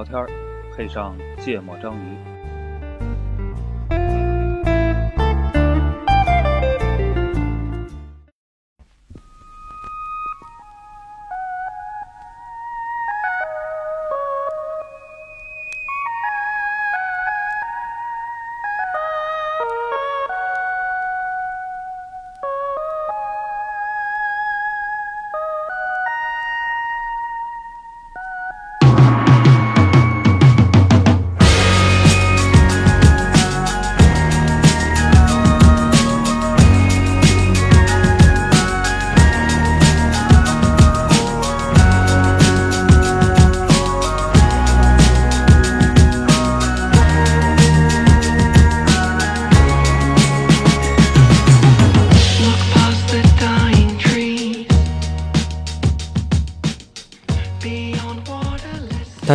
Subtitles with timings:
[0.00, 0.26] 聊天儿，
[0.74, 2.29] 配上芥末章鱼。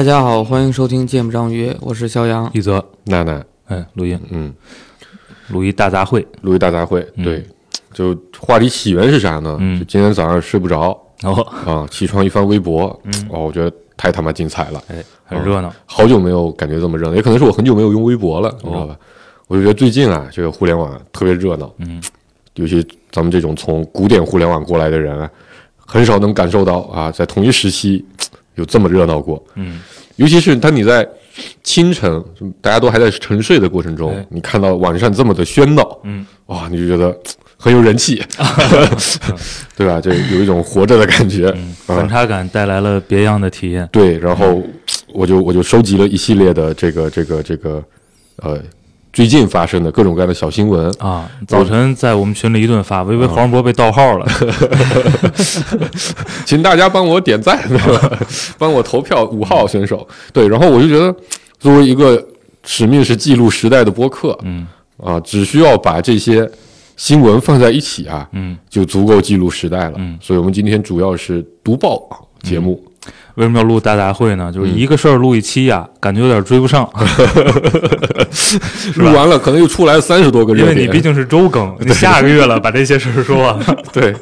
[0.05, 2.47] 家好，欢迎收听《见不章鱼》，我是肖阳。
[2.53, 4.53] 一泽，娜娜，哎，录音，嗯，
[5.47, 6.23] 录一大杂烩。
[6.41, 7.43] 录一大杂烩，对，
[7.91, 9.57] 就话题起源是啥呢？
[9.59, 9.79] 嗯。
[9.79, 10.95] 就今天早上睡不着。
[11.23, 13.27] 哦，啊，起床一翻微博，嗯。
[13.31, 15.73] 哦，我觉得太他妈精彩了，哎，很热闹。
[15.87, 18.95] 好久没有感觉这么热闹，也可能是我很久没有用微博了，你知道吧？
[19.47, 21.99] 我就觉得最近啊，这个互联网特别热闹，嗯，
[22.53, 25.27] 尤其咱们这种从古典互联网过来的人啊，
[25.77, 28.05] 很少能感受到啊，在同一时期
[28.55, 29.79] 有这么热闹过，嗯，
[30.15, 31.07] 尤其是当你在
[31.63, 32.23] 清晨，
[32.61, 37.17] 大家都还在沉睡的过程中哎，你看到晚上这么的喧闹，嗯，哇，你就觉得
[37.57, 38.21] 很有人气，
[39.75, 39.99] 对吧？
[39.99, 41.53] 就有一种活着的感觉，
[41.85, 43.87] 反啊，差感带来了别样的体验。
[43.91, 44.17] 对。
[44.19, 44.61] 然后
[45.13, 47.83] 我就我就收集了一系列的这个这个这个
[48.37, 48.59] 呃
[49.15, 54.27] 最近发生的各种各样的小新闻，啊，早晨在我们群里一顿发，我以为黄渤被盗号了。
[56.45, 58.19] 请大家帮我点赞， 对吧？
[58.57, 60.05] 帮我投票五号选手。
[60.33, 61.15] 对，然后我就觉得，
[61.57, 62.21] 作为一个
[62.65, 64.67] 使命是记录时代的播客，嗯
[65.01, 66.45] 啊，只需要把这些
[66.97, 69.93] 新闻放在一起啊，嗯，就足够记录时代了。
[69.95, 72.01] 嗯所以我们今天主要是读报
[72.43, 72.83] 节目。
[73.35, 74.51] 为什么要录大杂烩呢？
[74.51, 76.87] 就是一个事儿录一期呀，感觉有点追不上，
[78.95, 83.59] 录完了可能又出来三十多个因热点，为你毕竟是周更， 你下个月了把这些事儿说完。
[83.91, 84.15] 对，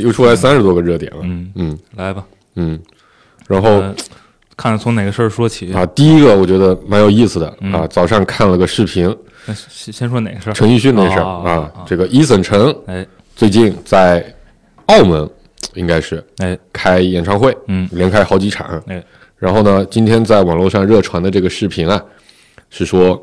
[0.00, 1.18] 又出来三十多个热点了。
[1.22, 1.78] 嗯，嗯。
[1.96, 2.22] 来吧，
[2.56, 2.78] 嗯，
[3.48, 3.94] 然后呃
[4.56, 5.72] 看看从哪个事儿说起。
[5.72, 7.72] 啊，第一个我觉得蛮有意思的嗯。
[7.72, 9.14] 啊，早上看了个视频，
[9.68, 10.52] 先先说哪个事儿？
[10.52, 13.04] 陈奕迅那事儿啊这个伊森陈哎。
[13.36, 14.24] 最近在
[14.86, 15.28] 澳门
[15.74, 18.82] 应该是哎，开演唱会，嗯连开好几场。
[18.86, 19.02] 哎
[19.36, 22.02] 然后呢，今天在网络上热传的这个视频啊，
[22.70, 23.20] 是说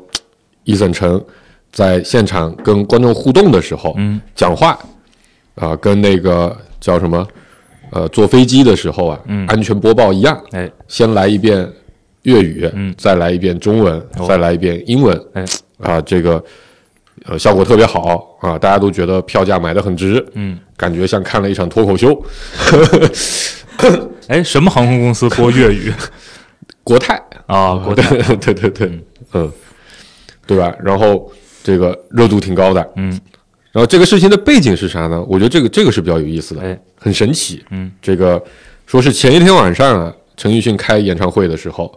[0.64, 1.22] 伊森陈
[1.70, 4.78] 在现场跟观众互动的时候，嗯讲话
[5.56, 7.26] 啊、跟那个叫什么
[7.90, 11.70] 呃坐飞机的时候啊，嗯安全播报一样，哎先来一遍
[12.22, 15.44] 粤语，嗯再来一遍中文，哦再来一遍英文，哎
[15.80, 16.42] 啊，这个
[17.24, 22.24] 呃效果特别好啊，大家都觉得票价买的很值，嗯，感觉像看了一场脱口秀。
[24.28, 25.92] 哎，什么航空公司 播粤语
[26.84, 27.76] 国泰啊？
[27.76, 28.16] 国泰。
[28.16, 29.52] 对对对对，嗯，
[30.46, 30.74] 对吧？
[30.82, 31.30] 然后
[31.62, 33.18] 这个热度挺高的，嗯
[33.72, 35.22] 然后这个事情的背景是啥呢？
[35.28, 37.62] 我觉得这个这个是比较有意思的，哎很神奇。
[37.70, 38.42] 嗯，这个
[38.86, 41.92] 说是前一天晚上啊，陈奕迅开演唱会的时候，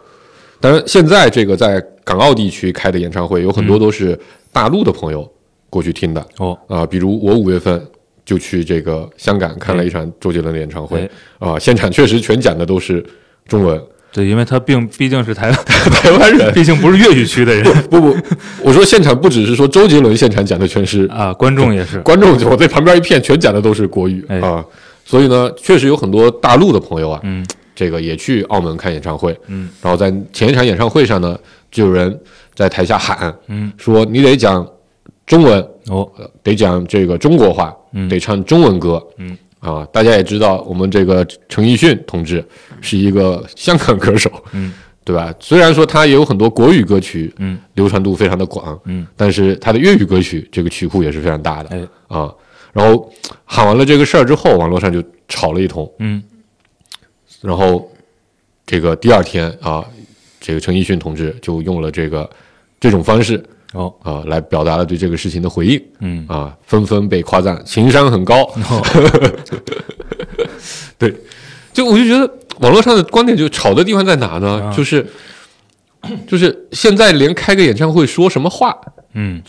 [0.60, 4.20] 当然现在这个在港澳地区开的演唱会有很多都是
[4.52, 5.30] 大陆的朋友
[5.70, 6.26] 过去听的。
[6.38, 6.58] 哦。
[6.68, 7.86] 啊、比如我五月份
[8.26, 11.00] 就去这个香港看了一场周杰伦的演唱会。
[11.00, 13.04] 哎啊、现场确实全讲的都是
[13.48, 16.52] 中文，对，因为他并毕竟是台湾， 台湾人。
[16.54, 17.64] 毕竟不是粤语区的人。
[17.84, 18.16] 不不，
[18.64, 22.00] 我说现场不只是说周杰伦现场讲的全是 啊，观众也是。
[22.02, 24.24] 观众，我在旁边一片全讲的都是国语。
[24.28, 24.40] 哎。
[24.40, 24.64] 啊，
[25.06, 27.46] 所以呢，确实有很多大陆的朋友啊，嗯。
[27.76, 29.70] 这个也去澳门看演唱会，嗯。
[29.82, 31.40] 然后在前一场演唱会上呢，
[31.72, 32.20] 就有人
[32.54, 34.68] 在台下喊嗯，说你得讲
[35.26, 38.10] 中文，哦，呃得讲这个中国话，嗯。
[38.10, 39.38] 得唱中文歌，嗯。
[39.60, 42.44] 啊，大家也知道我们这个陈奕迅同志
[42.82, 44.74] 是一个香港歌手，嗯。
[45.06, 45.34] 对吧？
[45.40, 47.60] 虽然说他也有很多国语歌曲，嗯。
[47.74, 51.88] 流传度非常的广，嗯，但是他的粤语歌曲这个曲库也是非常大的，哎。
[52.08, 52.34] 啊，
[52.74, 53.12] 然后
[53.44, 56.22] 喊完了这个事儿之后，网络上就吵了一通，嗯。
[57.42, 57.90] 然后
[58.66, 59.84] 这个第二天啊，
[60.40, 62.30] 这个陈奕迅同志就用了这个
[62.80, 63.44] 这种方式
[63.74, 63.94] 哦。
[64.02, 65.84] 啊来表达了对这个事情的回应。
[66.00, 66.26] 嗯。
[66.28, 68.82] 啊，纷纷被夸赞情商很高，哦。
[70.98, 71.14] 对，
[71.74, 74.64] 就我就觉得网络上的观点就吵的地方在哪呢？
[74.64, 74.74] 啊。
[74.76, 75.06] 就是
[76.28, 78.78] 就是现在连开个演唱会说什么话
[79.14, 79.42] 嗯。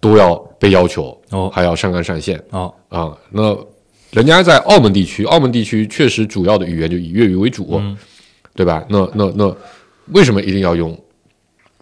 [0.00, 1.50] 都要被要求，哦。
[1.52, 2.42] 还要上纲上线。
[2.50, 2.72] 哦。
[2.88, 3.16] 啊。
[3.30, 3.56] 那
[4.10, 7.96] 人家在澳门地区，澳门地区确实主要的语言就以粤语为主，嗯。
[8.54, 8.84] 对吧？
[8.88, 9.56] 那那那
[10.12, 10.98] 为什么一定要用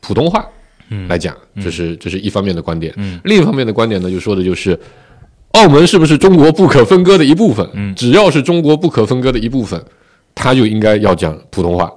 [0.01, 0.47] 普通话
[0.91, 1.09] 嗯。
[1.09, 1.37] 来讲？
[1.63, 2.93] 这是这是一方面的观点。
[2.97, 3.21] 嗯。
[3.25, 4.79] 另一方面的观点呢，就说的就是
[5.53, 7.69] 澳门是不是中国不可分割的一部分？
[7.75, 7.95] 嗯。
[7.95, 9.83] 只要是中国不可分割的一部分，
[10.35, 11.91] 他就应该要讲普通话，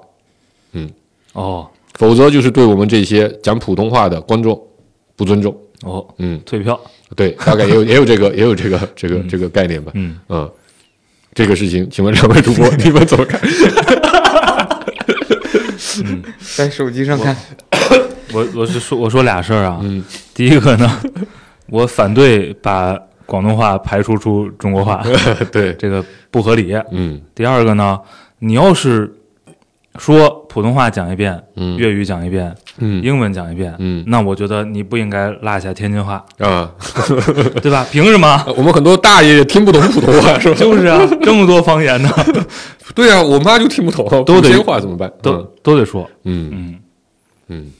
[0.73, 0.89] 嗯。
[1.33, 1.67] 哦。
[1.95, 4.61] 否则就是对我们这些讲普通话的观众
[5.15, 5.55] 不尊重。
[5.83, 6.79] 哦，嗯，退票，
[7.15, 9.91] 对，大概也有 也有这个也有这个这个这个概念吧。
[9.95, 10.51] 嗯，嗯，
[11.33, 13.39] 这个事情，请问两位主播 你们怎么看？
[16.55, 17.35] 在手机上看，
[18.33, 20.03] 我我是说我说俩事儿啊，嗯。
[20.33, 21.01] 第一个呢，
[21.67, 25.03] 我反对把广东话排除出中国话，
[25.51, 26.75] 对，这个不合理。
[26.91, 27.21] 嗯。
[27.33, 27.99] 第二个呢，
[28.39, 29.14] 你要是
[29.97, 36.71] 说普通话讲一遍，嗯粤语讲一遍，嗯英文讲一遍，嗯那我觉得你不应该落下天津话，啊，
[37.61, 37.85] 对吧？
[37.91, 38.45] 凭什么？
[38.57, 40.55] 我们很多大爷也听不懂普通话，是吧？
[40.59, 42.09] 就是啊， 这么多方言呢，
[42.93, 45.11] 对啊，我妈就听不懂，都得话怎么办？
[45.21, 46.75] 都都得说，嗯嗯，
[47.49, 47.71] 嗯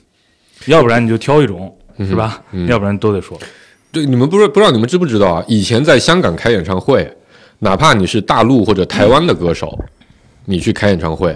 [0.68, 2.42] 要不然你就挑一种，是吧？
[2.52, 3.38] 嗯要不然都得说。
[3.92, 5.44] 对，你们不是不知道你们知不知道啊？
[5.48, 7.10] 以前在香港开演唱会，
[7.60, 9.78] 哪怕你是大陆或者台湾的歌手，
[10.46, 11.34] 你去开演唱会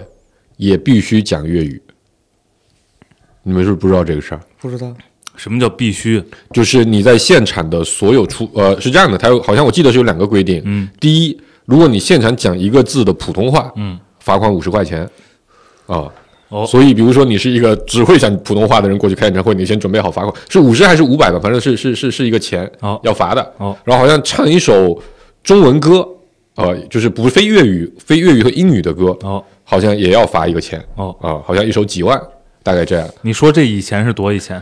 [0.59, 1.81] 也必须讲粤语。
[3.43, 4.41] 你们是不是不知道这个事儿？
[4.59, 4.93] 不知道。
[5.37, 6.21] 什么叫必须？
[6.51, 10.61] 就是你在现场的所有出呃是这样的，它有好像我记得是有两个规定。
[10.65, 15.09] 嗯第一，如果你现场讲一个字的普通话，嗯，罚款五十块钱。
[15.87, 16.11] 啊、
[16.49, 21.39] 哦所以比如说你是一个只会讲普通话的人过去开演唱会，你先准备好罚款，是五十还是五百吧？
[21.39, 23.53] 反正是是是是一个钱哦要罚的。
[23.57, 25.01] 哦然后好像唱一首
[25.41, 26.05] 中文歌，
[26.59, 32.19] 呃，就是不是非粤语、非粤语和英语的歌，哦好像也要罚一个钱哦，啊、好像一首几万，
[32.63, 33.07] 大概这样。
[33.21, 34.61] 你说这以前是多以前？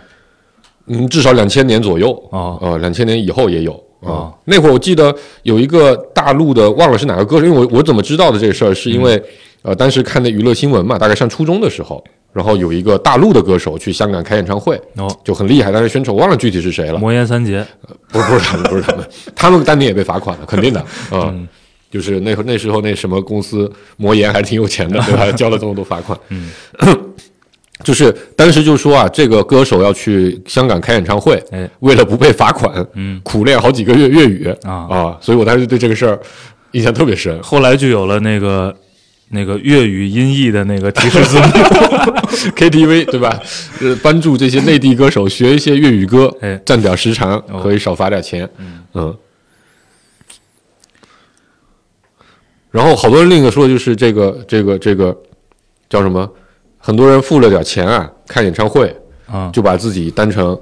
[0.88, 5.14] 嗯，至少两千年左右哦呃，两千年以后也有啊、哦那会儿我记得
[5.44, 9.22] 有一个大陆的，忘了是哪个歌手，因为我我怎么知道的这个事儿，是因为、
[9.64, 12.02] 呃，当时看的娱乐新闻嘛，大概上初中的时候，
[12.32, 17.66] 然后有一个大陆的歌手去香港开演唱会，哦，就很厉害，但是宣传我忘了具体是谁了，魔岩三杰，
[18.10, 20.80] 不是不是他们，不是他们，他们当年也被罚款了，肯定的，
[21.12, 21.48] 啊、嗯
[21.92, 25.32] 就是那会那时候那什么公司魔岩还挺有钱的，对吧？
[25.38, 26.50] 交了这么多罚款，嗯，
[27.84, 36.20] 就是当时就说啊，这个歌手要去香港开演唱会，哎，为了不被罚款，嗯苦练好几个月粤语啊所以我当时对这个事儿
[36.72, 37.42] 印象特别深。
[37.42, 38.76] 后来就有了那个
[39.30, 41.44] 那个粤语音译的那个提示字幕，
[42.56, 43.40] KTV 对吧？
[43.82, 48.48] 呃，帮助这些内地歌手学一些粤语歌，哎占点时长，哦可以少罚点钱。
[48.94, 49.16] 嗯
[52.78, 55.18] 然后好多人另一个说的就是这个这个这个
[55.90, 56.30] 叫什么？
[56.78, 58.96] 很多人付了点钱啊，看演唱会
[59.26, 60.56] 啊，就把自己当成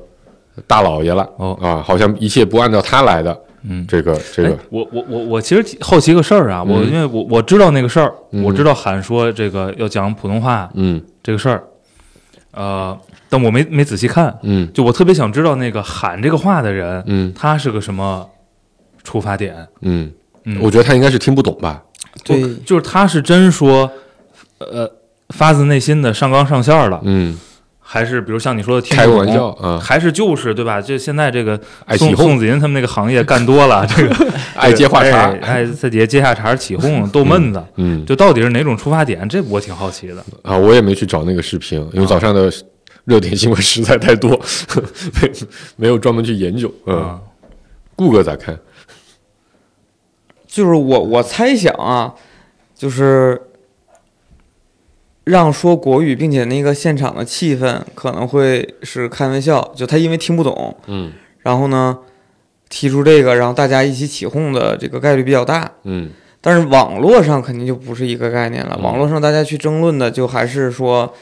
[0.66, 1.30] 大老爷了。
[1.36, 3.38] 哦啊，好像一切不按照他来的。
[3.68, 11.64] 嗯这个这个哎，我我我我其实好奇个事儿啊，我嗯因为我我知道那个事儿，嗯我知道喊说这个要讲普通话嗯这个事儿，
[12.52, 12.98] 呃，
[13.28, 18.26] 但我没没仔细看，嗯就我特别想知道那个喊这个话的人，嗯他是个什么
[19.04, 19.68] 出发点？
[19.82, 20.12] 嗯，
[20.46, 21.84] 嗯，我觉得他应该是听不懂吧？
[22.24, 23.92] 对，就是他是真说，
[24.60, 24.90] 呃，
[25.30, 27.38] 发自内心的上纲上线了，嗯，
[27.80, 30.82] 还是比如像你说的听开个玩笑啊，还是就是对吧？
[30.82, 31.60] 就现在这个
[31.98, 39.28] 宋宋子吟他们那个行业干多了， 这个爱接话茬爱，哎在底下接下茬起哄 逗闷子，嗯就到底是哪种出发点？
[39.30, 40.24] 这我挺好奇的。
[40.42, 42.52] 啊，我也没去找那个视频，因为早上的
[43.04, 44.30] 热点新闻 实在太多，
[45.22, 45.32] 没
[45.76, 46.74] 没有专门去研究。
[46.88, 47.20] 嗯，啊，
[47.96, 48.58] 顾哥咋看？
[50.56, 52.16] 就是我我猜想啊，
[52.74, 53.42] 就是
[55.26, 62.00] 让说国语，并且那个现场的气氛可能会是开玩笑，就他因为听不懂，嗯然后呢
[62.70, 65.70] 提出这个，然后大家一起起哄的这个概率比较大。
[65.84, 66.10] 嗯
[66.40, 71.14] 但是网络上肯定就不是一个概念了，嗯网络上大家去争论的就还是说，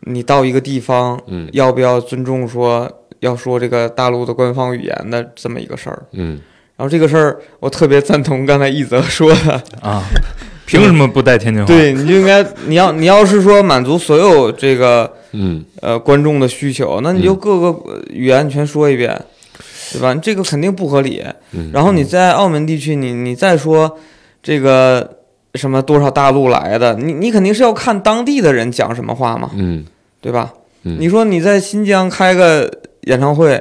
[0.00, 6.02] 你到一个地方嗯要不要尊重说要说这个大陆的官方语言的这么一个事儿。
[6.12, 6.38] 嗯
[6.78, 10.02] 然后这个事儿，我特别赞同刚才一泽说的，啊，
[10.64, 11.66] 凭什么不带天津话？
[11.66, 19.20] 对，你就应该，你要你要是说满足所有这个嗯呃观众的需求，那你就各个呃语言全说一遍，
[19.92, 20.14] 对吧？
[20.14, 21.22] 这个肯定不合理。
[21.50, 23.98] 嗯，然后你在澳门地区，你你再说
[24.40, 25.16] 这个
[25.54, 29.84] 什么多少大陆来的，你你肯定是要看当地的人讲什么话嘛，嗯
[30.20, 30.52] 对吧？
[30.84, 32.70] 嗯你说你在新疆开个
[33.02, 33.60] 演唱会，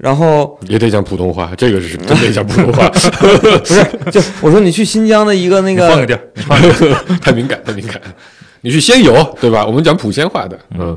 [0.00, 2.88] 然后也得讲普通话，这个是真得讲普通话，
[3.20, 6.20] 不是就我说你去新疆的一个那个你换个地儿，
[7.20, 8.00] 太敏感太敏感。
[8.62, 9.64] 你去仙游对吧？
[9.66, 10.96] 我们讲普仙话的，嗯。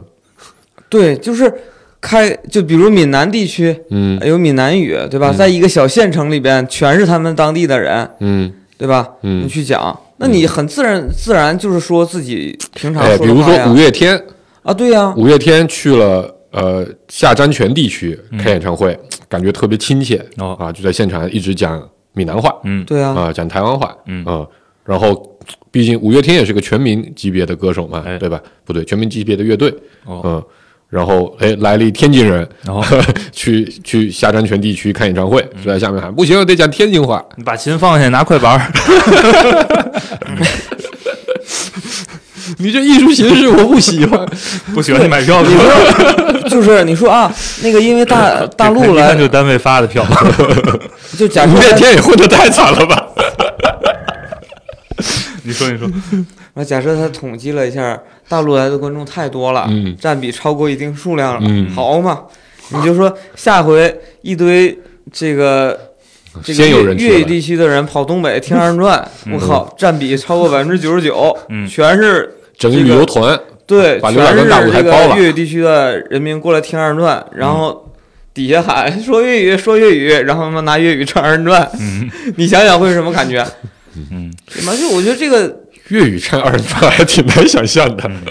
[0.89, 1.51] 对，就是
[1.99, 4.19] 开就比如闽南地区嗯。
[4.25, 5.31] 有闽南语，对吧？
[5.33, 5.37] 嗯。
[5.37, 8.51] 在一个小县城里边，全是他们当地的人，嗯。
[8.77, 9.07] 对吧？
[9.21, 9.47] 你嗯。
[9.49, 14.21] 去讲，那你很自然自然就是说自己平常哎，比如说五月天。
[14.63, 20.55] 啊，对呀、五月天去了呃下詹泉地区开演唱会，感觉特别亲切哦。
[20.59, 21.81] 啊，就在现场一直讲
[22.13, 22.85] 闽南话嗯。
[22.85, 24.23] 对啊、啊，讲台湾话，嗯。
[24.25, 24.47] 啊，
[24.85, 25.37] 然后
[25.71, 28.17] 毕竟五月天也是个全民级别的歌手嘛，哎。
[28.17, 28.39] 对吧？
[28.63, 29.73] 不对，全民级别的乐队，
[30.05, 30.21] 哦。
[30.23, 30.43] 嗯，
[30.89, 32.83] 然后哎来了一天津人，然 后
[33.31, 37.23] 去去下詹泉地区看演唱会，就在下面喊不行，得讲天津话。
[37.35, 38.71] 你把琴放下，拿快板儿。
[42.57, 44.25] 你这艺术形式我不喜欢，
[44.73, 45.43] 不喜欢你买票，
[46.49, 50.05] 就是你说啊，那个因为大 大陆来看就单位发的票。
[51.17, 53.07] 就假设五月天也混的太惨了吧？
[55.43, 55.89] 你说，你说，
[56.53, 62.21] 啊，假设他统计了一下，大陆来的观众太多了，嗯占比超过一定数量了，嗯好嘛，
[62.69, 64.77] 你就说下回一堆
[65.11, 65.77] 这个
[66.41, 75.09] 这个先有粤粤语地区的人跑东北听二人转，我靠，占比超过百分之九十九，嗯全是整个旅游团，对，把全刘老根大舞台包了。
[75.09, 77.93] 个粤语地区的人民过来听二人转，然后
[78.33, 82.09] 底下喊说粤语说粤语，然后他妈拿粤语唱二人转，嗯。
[82.37, 83.45] 你想想会是什么感觉？
[83.97, 84.33] 嗯。
[84.47, 84.73] 对吧？
[84.75, 85.53] 就我觉得这个
[85.89, 88.03] 粤语唱二人转还挺难想象的。
[88.05, 88.21] 嗯，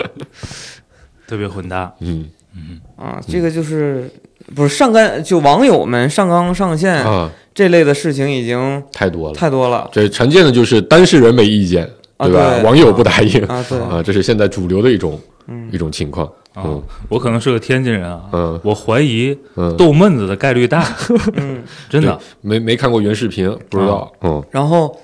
[1.29, 1.93] 特别混搭。
[2.01, 2.25] 嗯。
[2.57, 2.81] 嗯。
[2.97, 4.11] 啊，这个就是
[4.55, 9.35] 不是上纲就网友们上纲上线啊，这类的事情已经太多了。
[9.35, 9.91] 太多了。
[9.93, 11.91] 这常见的就是当事人没意见，啊
[12.25, 12.55] 对吧？
[12.57, 16.27] 对网友不答应啊，对，啊，这是现在主流的一种嗯一种情况。
[16.55, 20.87] 啊嗯，我可能是个天津人啊，嗯我怀疑嗯，逗闷子的概率大，
[21.35, 22.19] 嗯， 真的。
[22.43, 24.13] 没没看过原视频，不知道。
[24.21, 24.95] 嗯，然后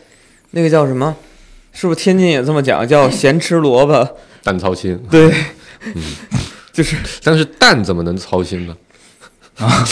[0.50, 1.16] 那个叫什么？
[1.72, 2.86] 是不是天津也这么讲？
[2.86, 4.06] 叫咸吃萝卜？
[4.44, 5.32] 淡操心，对，
[6.72, 8.76] 就是但是蛋怎么能操心呢？
[9.58, 9.84] 啊，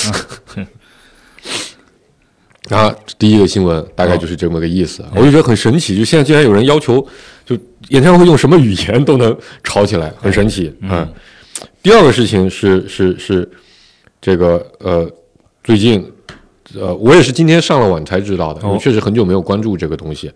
[3.18, 7.06] 第一个新闻大概就是这么个意思，我就觉得很神奇，就现在竟然有人要求，
[7.44, 7.56] 就
[7.88, 10.72] 演唱会用什么语言都能吵起来，很神奇。
[10.80, 11.08] 嗯，
[11.82, 13.48] 第二个事情是是是
[14.20, 15.08] 这个呃，
[15.62, 16.04] 最近
[16.74, 20.30] 呃，我也是今天上了网才知道的，确实很久没有关注这个东西。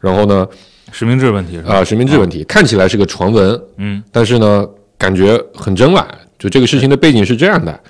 [0.00, 0.46] 然后呢，
[0.92, 1.58] 实名制问题？
[1.66, 4.66] 啊、实名制问题看起来是个传闻，嗯但是呢，
[4.98, 6.06] 感觉很真来。
[6.38, 7.80] 就这个事情的背景是这样的，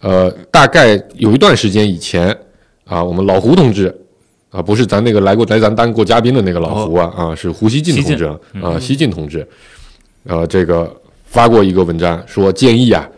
[0.00, 2.34] 呃，大概有一段时间以前
[2.84, 3.94] 啊，我们老胡同志
[4.50, 8.24] 啊，不是咱那个来过来咱当过嘉宾的那个老胡啊，啊，是胡锡进同志
[8.60, 9.46] 啊，锡进同志，
[10.24, 13.08] 呃，这个发过一个文章说建议啊，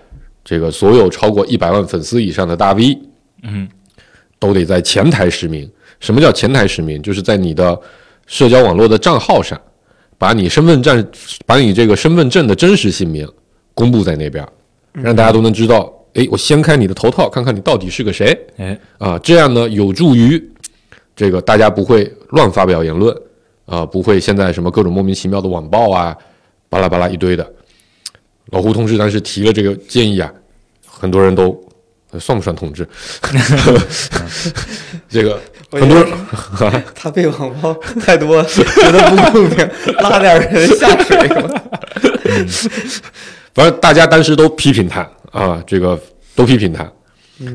[0.45, 2.99] 这个所有超过一百万粉丝以上的大 V
[3.43, 3.69] 嗯
[4.39, 5.69] 都得在前台实名。
[6.01, 7.01] 什么叫前台实名？
[7.03, 7.79] 就是在你的
[8.27, 9.59] 社交网络的账号上，
[10.19, 11.07] 把你身份证、
[11.47, 13.27] 把你这个身份证的真实姓名
[13.73, 14.47] 公布在那边，
[14.93, 15.91] 让大家都能知道。
[16.15, 19.19] 哎，我掀开你的头套，看看你到底是个谁哎啊？
[19.19, 20.43] 这样呢，有助于
[21.17, 23.17] 这个大家不会乱发表言论
[23.67, 26.17] 啊，不会现在什么各种莫名其妙的网暴啊，
[26.69, 27.45] 巴拉巴拉一堆的。
[28.51, 30.33] 老胡同志当时提了这个建议啊，
[30.87, 31.59] 很多人都
[32.13, 32.87] 呃算不算同志？
[35.09, 35.41] 这个
[35.71, 36.13] 很多人
[36.95, 41.63] 他被网暴太多，觉得不公平，拉点人下水吧。
[43.55, 45.99] 反正大家当时都批评他啊，这个
[46.35, 46.91] 都批评他，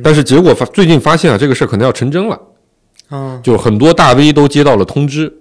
[0.04, 2.40] 但是结果发最近发现啊，这个事儿可能要成真了，
[3.10, 5.32] 啊，就很多大 V 都接到了通知，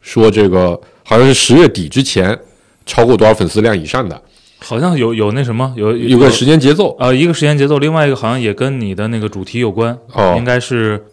[0.00, 2.38] 说这个好像是十月底之前
[2.86, 4.22] 超过多少粉丝量以上的，
[4.60, 10.34] 好像有有那什么有有个时间节奏，呃一个时间节奏，另外一个好像也跟你的那个主题有关，哦。
[10.38, 11.04] 应该是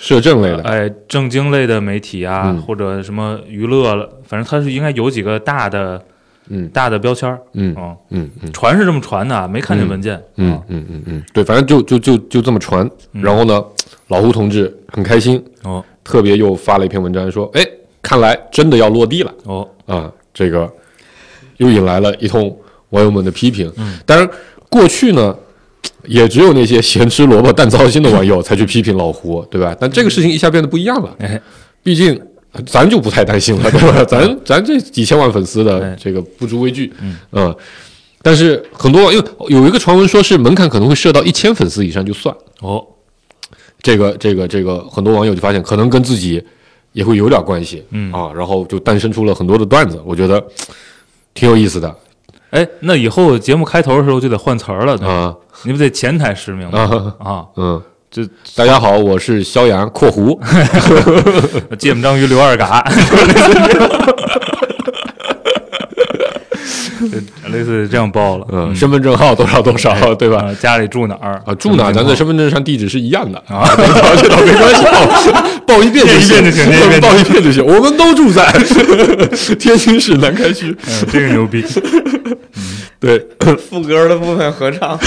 [0.00, 2.62] 摄政类的，哎政经类的媒体啊，嗯。
[2.62, 6.04] 或者什么娱乐了，反正它是应该有几个大的
[6.50, 13.62] 嗯大的标签儿，嗯嗯，嗯嗯传是这么传的啊，没看见文件，嗯啊嗯嗯嗯，对，反正就就就就这么传，嗯然后呢，
[14.08, 17.62] 老胡同志很开心，哦特别又发了一篇文章说，哎，
[18.00, 19.34] 看来真的要落地了。
[19.44, 20.70] 哦啊，这个
[21.58, 22.56] 又引来了一通
[22.90, 23.70] 网友们的批评。
[23.76, 24.28] 嗯，当然
[24.70, 25.36] 过去呢，
[26.06, 29.76] 也只有那些咸吃萝卜淡操心的网友才去批评老胡，对吧？
[29.78, 31.40] 但这个事情一下变得不一样了，哎
[31.82, 32.18] 毕竟。
[32.66, 34.04] 咱就不太担心了，对吧？
[34.08, 36.92] 咱咱这几千万粉丝的哎这个不足为惧，
[37.32, 37.54] 嗯。
[38.20, 42.84] 但是很多因为有一个传闻说是门槛可能会设到一千粉丝以上就算，哦。
[43.80, 46.44] 这个这个这个很多网友就发现可能跟自己
[46.92, 48.12] 也会有点关系，嗯。
[48.12, 50.44] 啊，然后就诞生出了很多的段子，我觉得
[51.32, 51.94] 挺有意思的。
[52.50, 55.36] 哎，那以后节目开头的时候就得换词儿了，啊。
[55.64, 57.14] 你不得前台实名吗？
[57.20, 57.30] 啊。
[57.30, 58.22] 啊，嗯，这
[58.56, 60.38] 大家好，我是肖阳（括弧
[61.78, 62.82] 芥末章鱼刘二嘎，
[67.52, 70.38] 类似这样报了，），嗯，身份证号多少多少，对吧？
[70.38, 71.92] 啊，家里住哪儿啊，住哪？
[71.92, 73.68] 咱在身份证上地址是一样的啊，
[74.16, 75.06] 这倒没关系，报
[75.76, 77.62] 报一遍就行一遍就行报一遍就行。
[77.64, 78.50] 我们都住在
[79.58, 80.74] 天津市南开区。
[80.86, 81.62] 嗯，这个牛逼。
[83.00, 83.22] 对，
[83.70, 84.98] 副歌的部分合唱。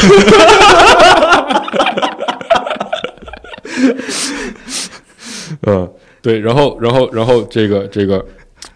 [5.68, 5.90] 嗯，
[6.22, 8.24] 对，然后然后然后这个这个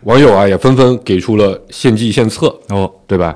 [0.04, 3.36] 网友啊也纷纷给出了献计献策，哦，对吧？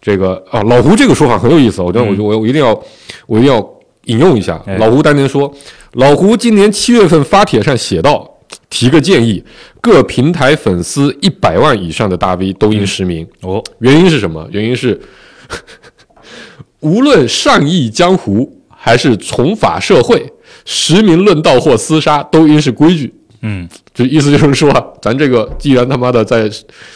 [0.00, 2.78] 这个啊，老胡这个说法很有意思，我觉得我我我一定要
[3.26, 3.58] 我一定要
[4.04, 4.62] 引用一下。
[4.66, 5.50] 哎老胡当年说，
[5.92, 8.30] 老胡今年七月份发帖上写道，
[8.68, 9.42] 提个建议，
[9.80, 13.26] 各平台粉丝一百万以上的大 V 都应实名。
[13.40, 14.46] 哦，原因是什么？
[14.52, 15.00] 原因是
[16.80, 20.30] 无论善意江湖还是从法社会，
[20.64, 23.12] 实名论道或厮杀都应是规矩。
[23.42, 26.50] 嗯，就意思就是说，咱这个既然他妈的在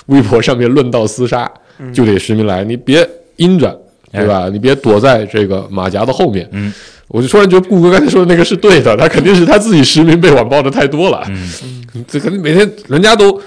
[0.06, 1.50] 微博上面论道厮杀，
[1.92, 3.06] 就得实名来，你别
[3.36, 3.78] 阴着，
[4.10, 4.48] 对吧？
[4.50, 6.48] 你别躲在这个马甲的后面。
[6.52, 6.72] 嗯，
[7.08, 11.22] 我就突然觉得顾哥刚才说的那个是对的，他肯定是他自己实名被网暴的太多了。
[11.28, 13.38] 嗯，这肯定每天人家都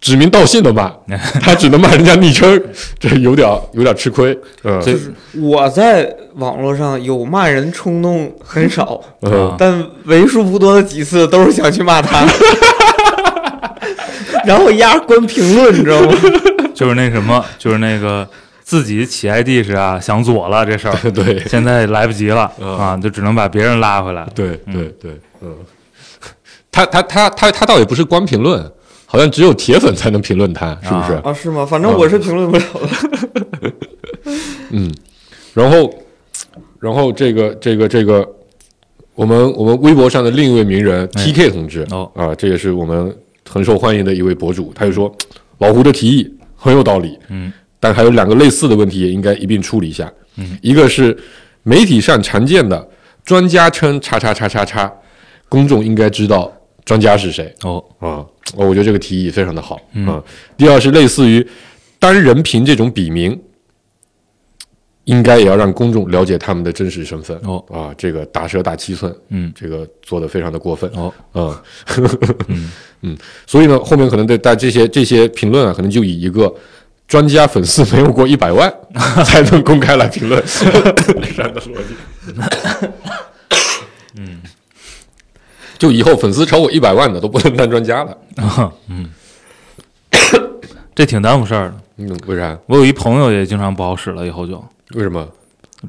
[0.00, 0.90] 指名道姓的骂，
[1.42, 2.60] 他只能骂人家昵称，
[2.98, 4.36] 这有点有点吃亏。
[4.64, 4.96] 嗯，这
[5.40, 9.00] 我在网络上有骂人冲动很少，
[9.58, 12.26] 但为数不多的几次都是想去骂他，
[14.44, 16.12] 然后压关评论，你知道吗？
[16.74, 18.26] 就是那什么，就是那个
[18.62, 21.38] 自己起 ID 时啊，想左了这事儿，对。
[21.46, 22.78] 现在来不及了嗯。
[22.78, 24.26] 啊，就只能把别人拉回来。
[24.34, 25.54] 对对对，嗯，
[26.72, 28.64] 他他他他他倒也不是关评论，
[29.12, 31.14] 好像只有铁粉才能评论他，是不是？
[31.24, 31.66] 啊，是吗？
[31.66, 33.72] 反正我是评论不了的。
[34.70, 34.88] 嗯，
[35.52, 35.92] 然后
[36.78, 38.24] 然后这个这个这个，
[39.16, 43.12] 我们我们微博上的另一位名人哎 TK 同志哦啊，这也是我们
[43.48, 45.12] 很受欢迎的一位博主，他就说
[45.58, 51.18] 老胡的提议很有道理，嗯，但还有两个类似的问题也应该一并处理一下，嗯，一个是
[51.64, 52.88] 媒体上常见的
[53.24, 54.92] 专家称叉叉叉叉叉，
[55.48, 56.52] 公众应该知道
[56.84, 57.54] 专家是谁。
[57.62, 60.22] 哦，啊，我觉得这个提议非常的好嗯啊。
[60.56, 61.46] 第二是类似于
[61.98, 63.38] 单人凭这种笔名，
[65.04, 67.36] 应该也要让公众了解他们的真实身份。
[67.44, 70.90] 哦啊，这个大蛇大七寸，嗯，这个做的非常的过分。
[70.94, 71.62] 哦，啊，
[72.48, 72.70] 嗯
[73.02, 73.16] 嗯，
[73.46, 76.52] 所以呢，后面可能对大这些这些评论啊，可能就以一个
[77.08, 78.72] 专家粉丝没有过一百万
[79.24, 82.86] 才能公开来评论这样的逻辑。
[85.80, 88.16] 嗯，就以后粉丝超过一百万的都不能当专家了。
[88.88, 89.08] 嗯，
[90.94, 91.74] 这挺耽误事儿的。
[91.96, 92.56] 嗯，为啥？
[92.66, 94.62] 我有一朋友也经常不好使了，以后就
[94.94, 95.26] 为什么？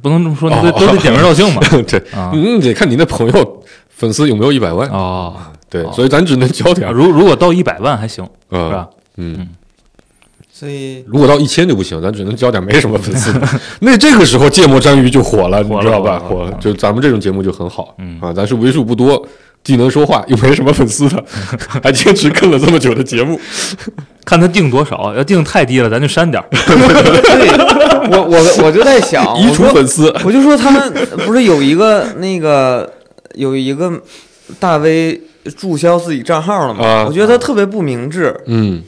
[0.01, 1.61] 不能这么说，你哦得都得点名道姓嘛。
[1.85, 4.87] 对，啊嗯，得看你那朋友粉丝有没有一百万。
[4.89, 5.35] 哦，
[5.69, 8.89] 对，哦所以咱只能交点，如如果到一百万还行，是啊，吧？
[9.17, 9.49] 嗯，
[10.49, 13.33] 所以如果到一千就不行，咱只能交点没什么粉丝。
[13.81, 16.19] 那这个时候芥末章鱼就火了，你知道吧？
[16.19, 19.21] 火就咱们这种节目就很好，嗯啊，咱是为数不多
[19.63, 21.23] 既能说话又没什么粉丝的，
[21.83, 23.39] 还坚持跟了这么久的节目。
[24.23, 26.45] 看他定多少，要定太低了，咱就删点儿。
[26.51, 30.93] 对，我我我就在想， 移除粉丝，我就说他们
[31.25, 32.91] 不是有一个那个
[33.35, 33.91] 有一个
[34.59, 35.21] 大 V
[35.57, 36.85] 注销自己账号了吗？
[36.85, 37.05] 啊。
[37.07, 38.35] 我觉得他特别不明智。
[38.45, 38.83] 嗯。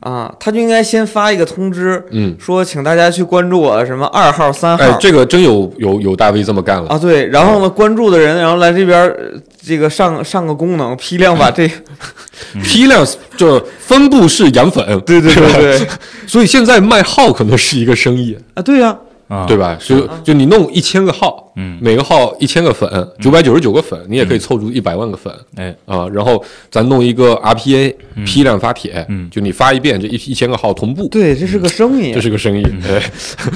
[0.00, 11.70] 啊，他就应该先发一个通知，嗯，说请大家去关注我什么二号、三号、哎，这个真有有有大 V 这么干了，啊，对，然后呢，关注的人然后来这边呃这个上上个功能，批量把这
[12.62, 15.88] 批量就分布式养粉，对对对对。
[16.26, 18.96] 所以现在卖号可能是一个生意，啊，对呀、
[19.28, 19.78] 啊，对吧？
[19.80, 21.78] 就就你弄一千个号，嗯。
[21.80, 22.88] 每个号一千个粉，
[23.20, 25.32] 九百九十九个粉，你也可以凑出一百万个粉。
[25.56, 26.08] 哎，啊。
[26.12, 27.94] 然后咱弄一个 RPA
[28.26, 32.12] 批量发帖嗯，就你发一遍，这一一千个号同步，对，这是个生意。
[32.12, 33.02] 这，是个生意，哎，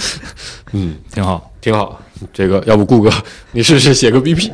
[0.72, 1.50] 嗯，挺好。
[1.60, 2.00] 挺好。
[2.32, 3.10] 这个要不顾哥，
[3.52, 4.50] 你试试写个 BP。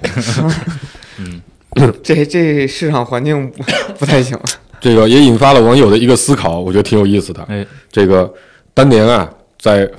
[2.02, 3.62] 这这市场环境不
[4.00, 4.38] 不太行。
[4.80, 7.42] 这个也引发了网友的一个思考，我觉得挺有意思的。
[7.48, 8.32] 哎，这个
[8.74, 9.86] 当年啊，在《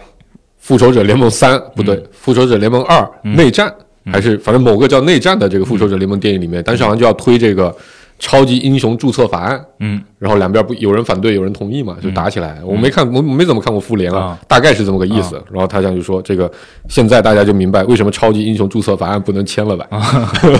[0.59, 2.99] 复仇者联盟三》不对，复仇者联盟二》
[3.35, 3.73] 内战，
[4.11, 7.75] 还是反正某个叫内战的这个复仇者联盟电影里面，当时好像就要推这个
[8.17, 10.01] 超级英雄注册法案，嗯。
[10.19, 12.59] 然后两边不有人反对，有人同意嘛，就打起来。
[12.63, 15.35] 我没看，我没怎么看过复联啊啊，大概是这么个意思。
[15.51, 16.51] 然后他这样就说，这个
[16.89, 19.87] 现在大家就明白为什么超级英雄注册法案不能签了吧？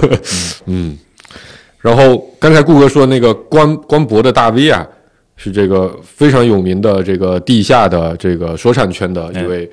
[0.68, 0.96] 嗯，
[1.80, 4.88] 然后刚才顾哥说那个官官博的大 V 啊，
[5.36, 9.70] 是这个非常有名的这个地下的这个说唱圈的一位、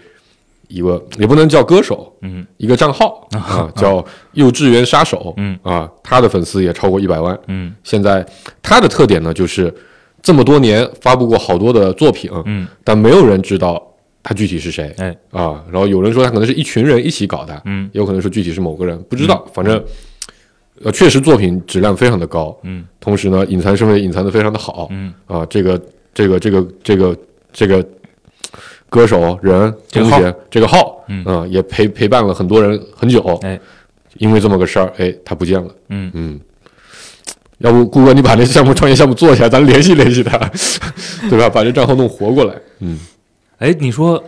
[0.73, 2.47] 一个也不能叫歌手，嗯。
[2.57, 5.59] 一个账号啊，叫幼稚园杀手，嗯。
[5.63, 7.39] 啊，他的粉丝也超过一百万。
[7.49, 7.75] 嗯。
[7.85, 8.25] 现在
[8.63, 9.73] 他的特点呢，就是
[10.23, 12.67] 这么多年发布过好多的作品，嗯。
[12.83, 13.83] 但没有人知道
[14.23, 15.15] 他具体是谁哎。
[15.31, 15.63] 啊。
[15.71, 17.91] 然后有人说他可能是一群人一起搞的，嗯。
[17.93, 19.45] 也有可能说具体是某个人，不知道。
[19.53, 19.83] 反正
[20.83, 22.85] 呃，确实作品质量非常的高，嗯。
[22.99, 25.13] 同时呢，隐藏身份也隐藏的非常的好，嗯。
[25.27, 25.81] 啊，这个
[26.15, 27.17] 这个这个这个
[27.53, 27.87] 这个
[28.93, 33.59] 歌手人这个同学这个号，嗯呃也陪陪伴了很多人很久，哎，
[34.19, 36.41] 因为这么个事儿，哎，他不见了，嗯嗯。
[37.59, 40.37] 要不，顾哥，你把那项目创业项目做起来，咱联系联系他，
[41.31, 41.49] 对吧？
[41.49, 42.55] 把这账号弄活过来。
[42.81, 42.99] 嗯，
[43.59, 44.19] 哎，你说，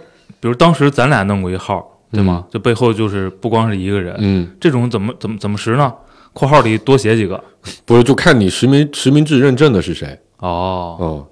[0.41, 2.47] 比如当时咱俩弄过一号，对吗？
[2.51, 5.93] 这背后就是不光是一个人，嗯，这种怎么怎么怎么实呢？
[6.33, 7.43] 括号里多写几个。
[7.85, 10.17] 不是，就看你实名实名制认证的是谁。
[10.39, 11.27] 哦，哦，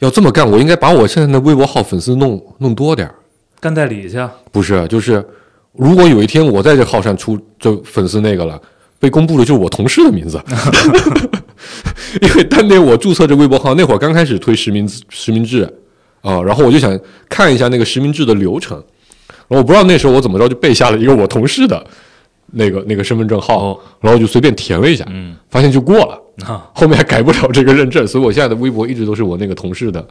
[0.00, 3.14] 要这么干，我应该把我现在的微博号粉丝弄弄多点儿。
[3.60, 4.30] 干代理去啊。
[4.52, 5.24] 不是，就是
[5.72, 8.60] 如果有一天我在这号上出就粉丝那个了，
[8.98, 10.40] 被公布的就是我同事的名字，
[12.20, 15.62] 因为当年我注册这微博号那会儿刚开始推实名实名制
[16.20, 18.76] 啊，然后我就想看一下那个实名制的流程，
[19.48, 21.84] 然后我不知道那时候我怎么着就背下了一个我同事的
[22.52, 26.20] 那个那个身份证号，哦然后就随便填了一下，嗯发现就过了。
[26.44, 30.06] 啊， 后面还改不了这个认证，所以我现在的微博一直都是我那个同事的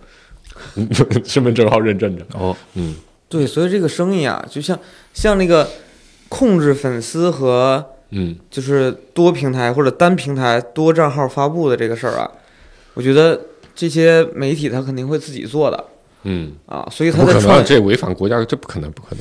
[0.76, 0.88] 嗯
[1.24, 2.26] 身份证号认证的。
[2.34, 2.96] 哦，嗯。
[3.28, 4.78] 对，所以这个生意啊，就像
[5.14, 5.68] 像那个
[6.30, 8.36] 控制粉丝和嗯。
[8.50, 12.32] 就是多平台或者单平台多账号发布的这个事儿啊，
[12.94, 13.40] 我觉得
[13.76, 15.84] 这些媒体他肯定会自己做的。
[16.24, 19.20] 嗯，啊，所以他不可能，这违反国家，这不可能，不可能。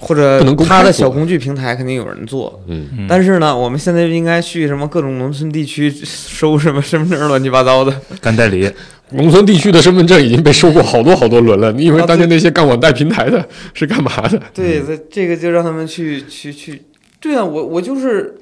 [0.00, 2.60] 或者他的小工具平台肯定有人做。
[2.66, 7.94] 嗯嗯但是呢，我们现在应该去什么各种农村地区收什么身份证乱七八糟的。
[8.20, 8.68] 干代理。
[9.12, 11.72] 农村地区的身份证已经被收过好多好多轮了。
[11.72, 14.40] 你以为啊当年那些干网贷平台的是干嘛的？
[14.54, 16.80] 对，这这个就让他们去去去。
[17.18, 18.32] 对啊，我我就是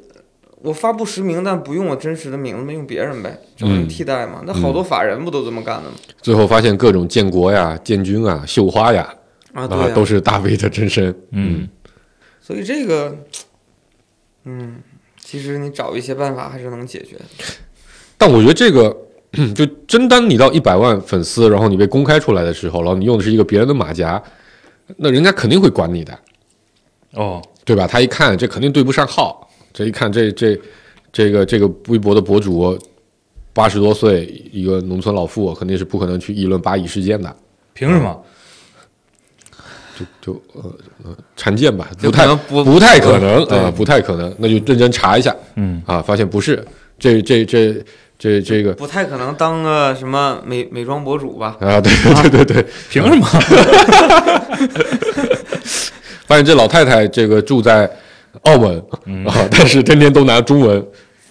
[0.61, 4.42] 我发布实名，但不用我真实的名字，用别人呗，找人嗯替代嘛。
[4.47, 5.97] 那好多法人不都这么干的吗？
[6.21, 9.09] 最后发现各种建国呀、建军啊、绣花呀
[9.59, 11.14] 啊，对啊，啊都是大 V 的真身。
[11.33, 11.68] 嗯，
[12.40, 13.16] 所以这个，
[14.44, 14.77] 嗯，
[15.23, 17.25] 其实你找一些办法还是能解决的。
[18.16, 18.97] 但我觉得这个，
[19.55, 24.23] 就真当你到一百万粉丝，然后你被公开出来的时候，然后你用的是一个别人的马甲，
[24.97, 26.18] 那人家肯定会管你的，
[27.12, 27.87] 哦，对吧？
[27.87, 30.61] 他一看这肯定对不上号，这一看这这
[31.12, 32.79] 这个这个微博的博主
[33.53, 37.37] 八十多岁，一个农村老妇，肯定是不可能去议论巴以事件的，
[37.75, 38.25] 凭什么？
[39.99, 40.63] 就就呃
[41.05, 46.65] 呃常见吧，不太可能不不太可能对啊、不太可能，那就认真查一下嗯，啊，发现不是，
[46.99, 47.75] 这这这
[48.19, 51.57] 这这个不太可能当个什么美美妆博主吧？
[51.61, 51.93] 啊，对
[52.31, 53.27] 对对对， 凭什么？
[56.27, 57.91] 发现这老太太这个住在
[58.43, 58.79] 澳门、
[59.27, 60.85] 啊，但是天天都拿中文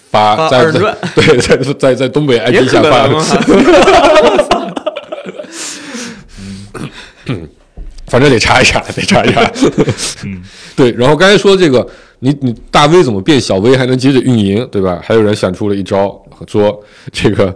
[0.10, 0.66] 发在
[1.14, 3.24] 对在在在东北也 IP 下可发 能，啊。
[8.18, 9.44] 反正得查一查， 得查一查。
[10.26, 10.42] 嗯，
[10.76, 10.92] 对。
[10.94, 15.00] 然后刚才说这个，你你大 V 怎么变小 V 还能接着运营，对吧？
[15.04, 17.56] 还有人想出了一招，说这个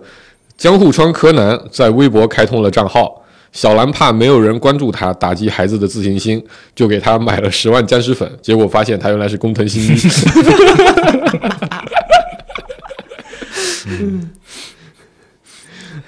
[0.55, 6.39] 江户川柯南在微博开通了账号，小兰怕没有人关注他，打击孩子的自信心，
[6.75, 9.95] 就给他买了 十万僵尸粉，结果发现他原来是工藤新一。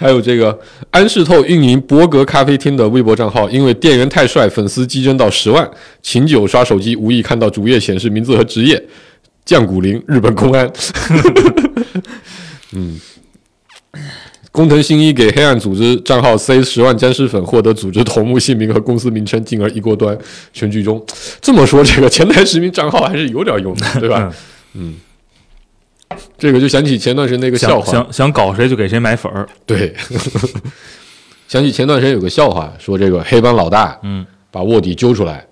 [0.03, 0.59] 还有这个
[0.91, 5.65] 安室透运营博格咖啡厅的微博账号，因为店员太帅，粉丝激增到十万。
[6.01, 8.83] 秦九刷手机无意看到主页显示名字和职业，
[9.45, 10.69] 降谷林，日本公安。
[12.73, 12.99] 嗯，
[14.51, 20.17] 工藤新一给黑暗组织账号塞十万僵尸粉，获得组织头目姓名和公司名称，进而一锅端。
[20.51, 21.01] 全剧终。
[21.39, 24.29] 这么说，这个前台实名账号还是有点用的，对吧？
[24.73, 24.95] 嗯，
[26.43, 29.47] 这个就想起前段时间那个笑想话，想想搞谁就给谁买粉儿。
[29.65, 29.95] 对，
[31.47, 35.47] 想起前段时间有个笑话，说这个黑帮老大嗯，把卧底揪出来，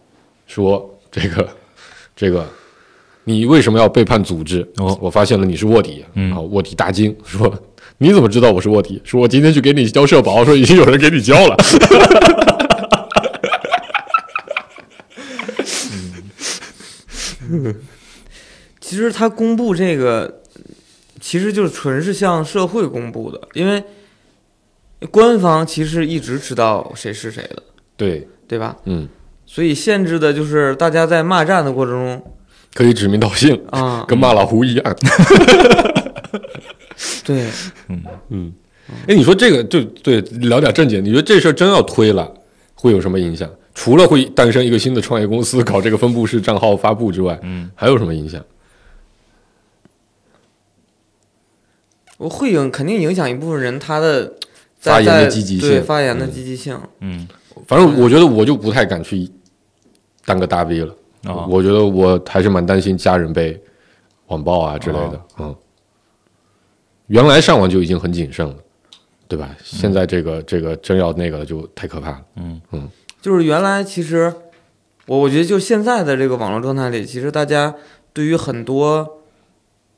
[0.48, 1.48] 说这个
[2.14, 2.46] 这个
[3.24, 4.70] 你为什么要背叛组织？
[4.80, 6.04] 哦我发现了你是卧底。
[6.16, 7.58] 嗯啊，卧底大惊说。
[7.98, 9.02] 你怎么知道我是卧底？
[9.06, 11.56] 说我今天去给你交社保，说已经有人给你交了。
[18.82, 20.41] 其实他公布这个，
[21.22, 23.82] 其实就是纯是向社会公布的，因为
[25.10, 27.64] 官方其实一直知道谁是谁的，
[27.96, 28.76] 对，对吧？
[28.86, 29.08] 嗯，
[29.46, 32.22] 所以限制的就是大家在骂战的过程中
[32.74, 34.96] 可以指名道姓，啊，跟骂老胡一样。
[37.24, 37.48] 对，
[38.30, 38.52] 嗯，
[39.08, 41.04] 哎，你说这个就对，聊点正经。
[41.04, 42.30] 你觉得这事儿真要推了，
[42.74, 43.50] 会有什么影响？
[43.74, 48.44] 除了会诞生一个新的创业公司搞这个分布式账号发布之外，嗯，还有什么影响？
[52.22, 54.28] 我会影肯定影响一部分人他的
[54.80, 56.80] 在发言的在积极性对发言的嗯积极性。
[57.00, 57.28] 嗯，
[57.66, 59.28] 反正我觉得我就不太敢去
[60.24, 60.96] 当个大 V 了。
[61.24, 63.60] 啊，我觉得我还是蛮担心家人被
[64.28, 65.22] 网暴啊之类的。
[65.40, 65.56] 嗯，
[67.08, 68.56] 原来上网就已经很谨慎了，
[69.28, 69.50] 对吧？
[69.64, 72.22] 现在这个这个真要那个了，就太可怕了。
[72.36, 72.88] 嗯嗯，
[73.20, 74.32] 就是原来其实
[75.08, 77.74] 我我觉得就现在的这个网络状态里，其实大家
[78.14, 79.21] 对于很多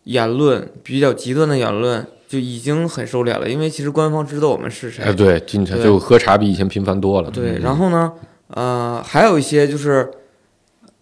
[0.04, 5.04] 言论比较极端的言论就已经很收敛了，因为其实官方知道我们是谁。
[5.04, 7.30] 哎，对，经常对就喝茶比以前频繁多了。
[7.32, 7.62] 对，嗯。
[7.62, 8.14] 然后呢，
[8.48, 10.12] 呃，还有一些就是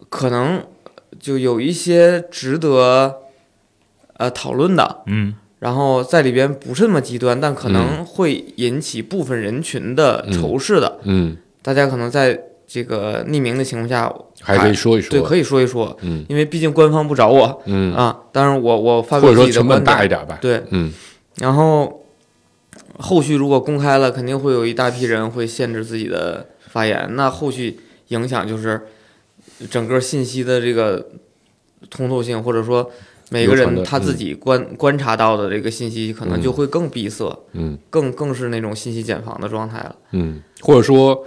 [0.09, 0.63] 可能
[1.19, 3.17] 就有一些值得
[4.17, 5.35] 呃讨论的，嗯。
[5.59, 15.09] 然后在里边不是那么极端，但可能会引起部分人群的仇视的，嗯，大家可能在这个匿名的情况下，还可以说一说。
[15.09, 16.25] 对，可以说一说，嗯。
[16.29, 20.39] 因为毕竟官方不找我嗯，啊，当然我我发或表自己的者说成本观点，大一点吧。
[20.41, 20.93] 对，嗯。
[21.35, 22.05] 然后
[22.97, 28.79] 后续如果公开了，肯定会有一大批人会限制自己的发言，那后续影响就是
[29.69, 31.09] 整个信息的这个
[31.89, 32.89] 通透性，或者说
[33.29, 36.41] 每个人他自己观、观察到的这个信息，可能嗯。
[36.41, 37.77] 就会更闭塞，嗯。
[37.89, 39.95] 更更是那种信息茧房的状态了。
[40.11, 41.25] 嗯，或者说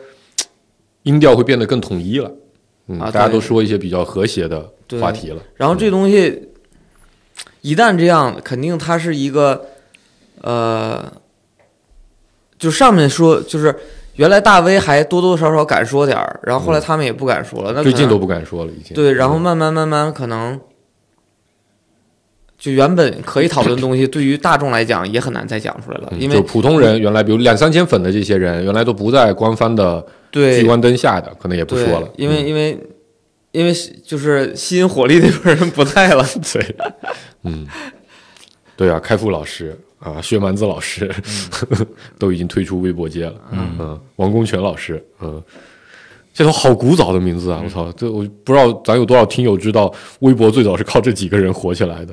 [1.04, 2.30] 音调会变得更统一了。
[2.88, 4.68] 嗯，啊大家都说一些比较和谐的
[5.00, 5.40] 话题了。
[5.54, 6.50] 然后这东西
[7.62, 9.64] 一旦这样，肯定它是一个
[10.42, 11.10] 呃，
[12.58, 13.74] 就上面说就是。
[14.16, 17.72] 原来大 V 还多多少少敢说点儿，然后后来他们也不敢说了。
[17.74, 18.94] 那最近都不敢说了，已经。
[18.94, 20.60] 对，然后嗯慢慢慢慢可能，
[22.56, 30.60] 就原本可以讨论的东西，对于大众来讲也很难再讲出来了，嗯因为就普通人原来比如两三千粉的这些人，原来都不在官方的对。
[30.60, 32.46] 聚光灯下的，可能也不说了，因为嗯。
[32.48, 32.78] 因为
[33.52, 33.72] 因为
[34.04, 36.76] 就是吸引火力那波人不在了， 对，
[37.44, 37.64] 嗯，
[38.76, 41.08] 对啊，开复老师啊，薛蛮子老师、
[42.18, 44.00] 都已经退出微博界了，嗯。
[44.16, 45.40] 王功权老师，嗯。
[46.36, 47.60] 这都好古早的名字啊！
[47.62, 52.12] 我操，这我不知道咱有多少听友知道，微博最早是靠这几个人火起来的。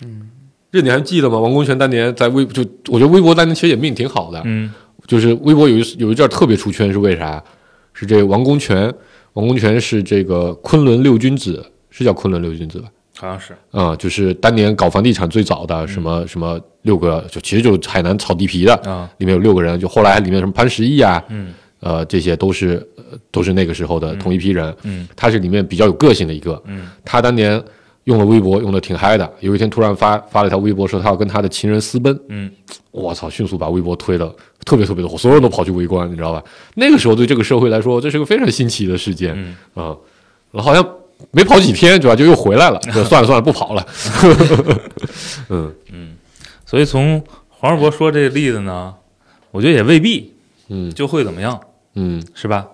[0.00, 0.28] 嗯，
[0.72, 1.38] 这你还记得吗？
[1.38, 4.74] 王功权当年在微就，我觉得微博当年其实也命挺好的，嗯
[5.06, 7.42] 就是微博有一有一阵儿特别出圈，是为啥？
[7.92, 8.92] 是这个王功权，
[9.34, 12.88] 王功权是这个昆仑六君子，是叫昆仑六君子吧？
[13.16, 27.62] 好像是啊、就是当年搞房地产最早的什么、什么六个，就其实就是海南炒地皮的，啊里面有六个人，就后来里面什么潘石屹啊，嗯呃，这些都是、呃都是那个时候的同一批人，嗯他是里面比较有个性的一个，嗯他当年
[28.04, 32.50] 用了微博用的挺嗨的，有一天突然发发了一条微博说他要跟他的情人私奔，嗯。
[32.90, 34.32] 我操，迅速把微博推的
[34.64, 36.42] 特别特别的火，所有人都跑去围观，你知道吧？
[36.74, 39.56] 那个时候对这个社会来说，这是个非常新奇的事件嗯。
[39.84, 39.96] 啊、
[40.62, 40.86] 好像
[41.32, 42.14] 没跑几天，对吧？
[42.14, 43.84] 就又回来了， 算了算了，不跑了。
[45.48, 45.74] 嗯。
[46.66, 48.94] 所以从黄世博说这个例子呢，
[49.50, 50.32] 我觉得也未必
[50.68, 50.92] 嗯。
[50.94, 51.58] 就会怎么样，
[51.94, 52.22] 嗯。
[52.34, 52.66] 是吧？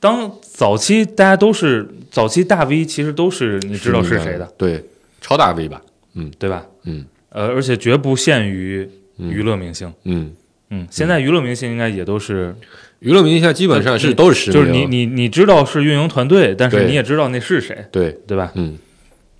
[0.00, 4.46] 当早期大家都是早期大 V，其实都是你知道是谁的，？
[4.56, 4.84] 对，
[5.20, 5.80] 超大 V 吧？
[6.14, 6.30] 嗯。
[6.38, 6.64] 对吧？
[6.84, 7.04] 嗯。
[7.30, 9.30] 呃，而且绝不限于嗯。
[9.30, 9.92] 娱乐明星。
[10.04, 10.32] 嗯，
[10.70, 12.54] 嗯，现在娱乐明星应该也都是，
[13.00, 18.52] 娱乐明星现在基本上是都是实就是你你你知道是运营团队，但是你也知道那是谁，对，对吧？
[18.54, 18.78] 嗯。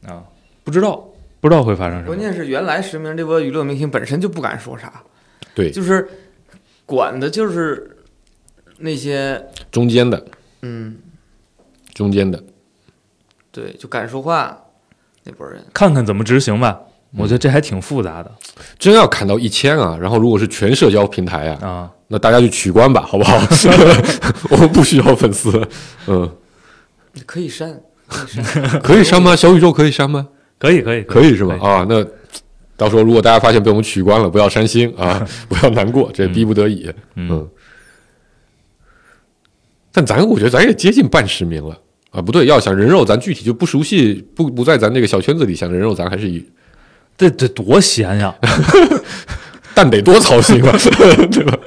[0.06, 0.22] 啊，
[0.64, 1.04] 不知道。
[1.40, 2.06] 不知道会发生什么。
[2.08, 4.92] 关键是原来实名这波娱乐明星本身就不敢说啥，
[5.54, 6.08] 对，就是
[6.84, 7.96] 管的就是
[8.78, 9.40] 那些
[9.70, 10.20] 中间的
[10.62, 10.96] 嗯，
[11.94, 12.42] 中间的，
[13.52, 14.56] 对，就敢说话
[15.24, 15.64] 那波人。
[15.72, 16.80] 看看怎么执行吧。
[17.16, 18.30] 我觉得这还挺复杂的
[18.78, 21.90] 真要砍到一千啊，然后如果是全社交平台啊，啊。
[22.08, 23.36] 那大家就取关吧，好不好？
[24.50, 25.66] 我们不需要粉丝，
[26.06, 26.30] 嗯，
[27.24, 29.34] 可以删，可以删 可以删吗？
[29.36, 30.28] 小宇宙可以删吗？
[30.58, 31.56] 可以可以可以是吧？
[31.62, 32.04] 啊，那
[32.76, 36.90] 到时候如果大家发现被我们取关了，不要伤心啊， 不要难过，这逼不得已。
[37.14, 37.48] 嗯嗯，
[39.98, 41.76] 但咱我觉得咱也接近半实名了
[42.12, 46.44] 啊，不对，要想人肉，咱具体就不熟悉，不不在咱这个小圈子里想人肉，咱还是以
[47.16, 48.32] 这这多闲呀！
[49.74, 50.70] 但得多操心啊，
[51.32, 51.58] 对吧？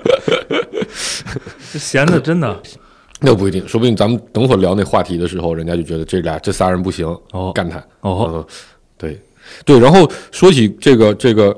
[1.74, 2.58] 这闲的真的
[3.20, 7.84] 那不一定，说不定咱们等会儿聊那话题的时候，人家就觉得这俩这仨人不行，哦干他。
[8.00, 8.46] 哦嗯，
[8.98, 9.20] 对
[9.66, 9.78] 对。
[9.78, 11.54] 然后说起这个这个，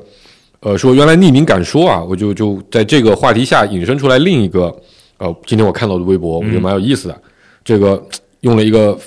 [0.61, 4.75] 呃，说原来匿名敢说啊，我就就在这个话题下引申出来另一个，
[5.23, 7.21] 呃，今天我看到的微博，我觉得蛮有意思的。
[7.63, 8.05] 这个
[8.41, 8.97] 用了一个，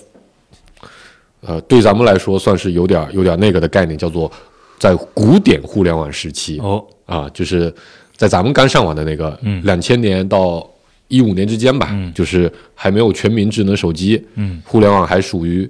[1.43, 4.33] 呃，对咱们来说算是有点有点那个的概念，叫做
[4.79, 6.83] 在古典互联网时期哦。
[7.05, 7.73] 啊，就是
[8.17, 9.63] 在咱们刚上网的那个嗯。
[9.65, 10.67] 两千年到
[11.09, 12.11] 一五年之间吧，嗯。
[12.15, 15.69] 就是还没有全民智能手机，嗯互联网还属于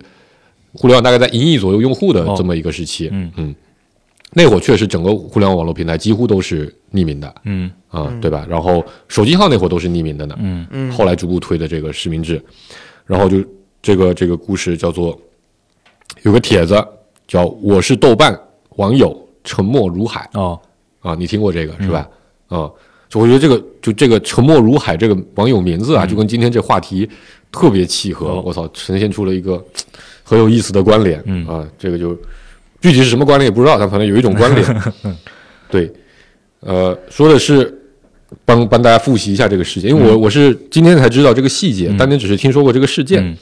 [0.74, 3.11] 互联网大概在一亿左右用户的这么一个时期。
[3.12, 3.52] 嗯。
[4.32, 8.46] 那会儿确实整个互联网网络平台几乎都是匿名的嗯啊，对吧？
[8.48, 12.42] 然后手机号那会儿都是匿名的呢，嗯嗯，后来逐步推的这个实名制，
[13.06, 13.42] 然后就
[13.80, 15.18] 这个这个故事叫做
[16.22, 16.85] 有个帖子
[17.26, 18.38] 叫“我是豆瓣
[18.76, 20.61] 网友沉默如海”，哦
[21.00, 22.09] 啊，你听过这个是吧？
[22.48, 22.70] 啊，
[23.09, 27.09] 就我觉得这个就这个沉默如海这个网友名字啊，嗯就跟今天这话题
[27.50, 28.26] 特别契合。
[28.26, 29.64] 哦我操，呈现出了一个
[30.22, 31.22] 很有意思的关联。
[31.26, 32.14] 嗯啊，这个就
[32.80, 34.82] 具体是什么关联也不知道，但反正有一种关联。
[35.70, 35.92] 对，
[36.61, 37.76] 呃，说的是
[38.45, 41.97] 帮帮大家复习一下这个事件，因为我、我是今天才知道这个细节，嗯。
[41.97, 43.25] 当年只是听说过这个事件。
[43.25, 43.37] 嗯。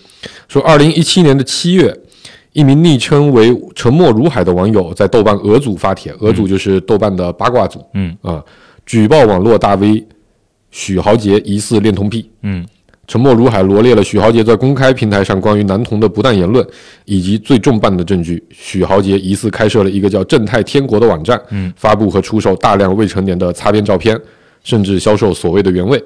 [0.48, 1.94] 说，二零一七年的七月，
[2.52, 8.16] 一名昵称为“沉默如海”的网友在豆瓣俄组发帖，俄组就是豆瓣的八卦组嗯。
[8.22, 8.42] 啊，
[8.84, 10.06] 举报网络大 V
[10.70, 12.30] 许豪杰疑似恋童癖。
[12.42, 12.66] 嗯。
[13.06, 16.66] 沉默如海罗列了许豪杰在公开平台上关于男童的不当言论，
[17.04, 24.18] 以及最重磅的证据：许豪杰疑似开设了一个叫“正太天国”的网站，嗯，发布和出售大量未成年的擦边照片，
[24.64, 26.02] 甚至销售所谓的原味。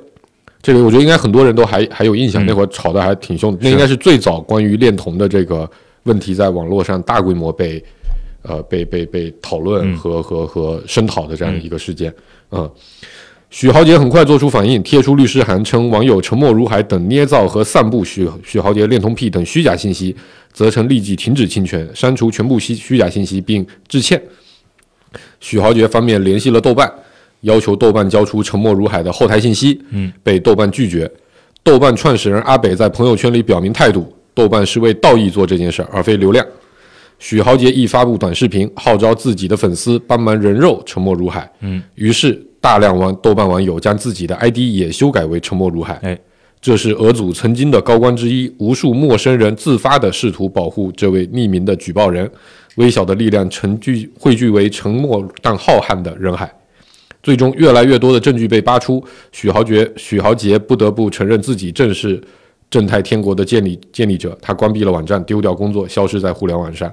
[0.60, 3.58] 这个我觉得应该很多人都还还有印象，嗯那会儿吵得还挺凶的。
[3.62, 5.68] 那应该是最早关于恋童的这个
[6.02, 7.82] 问题在网络上大规模被
[8.42, 12.12] 呃被被被讨论嗯和、和和声讨的这样一个事件。
[12.50, 12.68] 嗯，
[13.50, 20.14] 许豪杰很快做出反应，贴出律师函，称网友沉默如海等捏造和散布许许豪杰恋童癖等虚假信息，
[20.52, 24.20] 责成立即停止侵权，删除全部虚虚假信息，并致歉。
[25.40, 26.92] 许豪杰方面联系了豆瓣，
[27.42, 31.10] 要求豆瓣交出沉默如海的后台信息，嗯，被豆瓣拒绝。
[31.62, 36.44] 豆瓣创始人阿北在朋友圈里表明态度，豆瓣是为道义做这件事儿，而非流量。
[37.18, 41.50] 许豪杰亦发布短视频，号召自己的粉丝帮忙人肉沉默如海。
[41.60, 45.98] 嗯，于是大量网豆瓣网友将自己的 ID 也修改为沉默如海。
[46.02, 46.18] 哎，
[46.60, 52.30] 这是俄组曾经的高官之一，无数陌生人自发的试图保护这位匿名的举报人，
[52.76, 56.50] 微小的力量成聚汇聚为沉默但浩瀚的人海。
[57.22, 59.02] 最终，越来越多的证据被扒出，
[59.32, 62.20] 许豪杰许豪杰不得不承认自己正是
[62.70, 64.36] 正太天国的建立建立者。
[64.40, 66.90] 他关闭了网站，丢掉工作，消失在互联网上。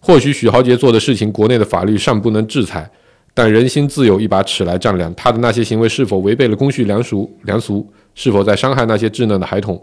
[0.00, 2.90] 或许许豪杰做的事情，国内的法律尚不能制裁，
[3.34, 5.14] 但人心自有一把尺来丈量。
[5.14, 7.30] 他的那些行为是否违背了公序良俗？
[7.42, 9.82] 良俗是否在伤害那些稚嫩的孩童？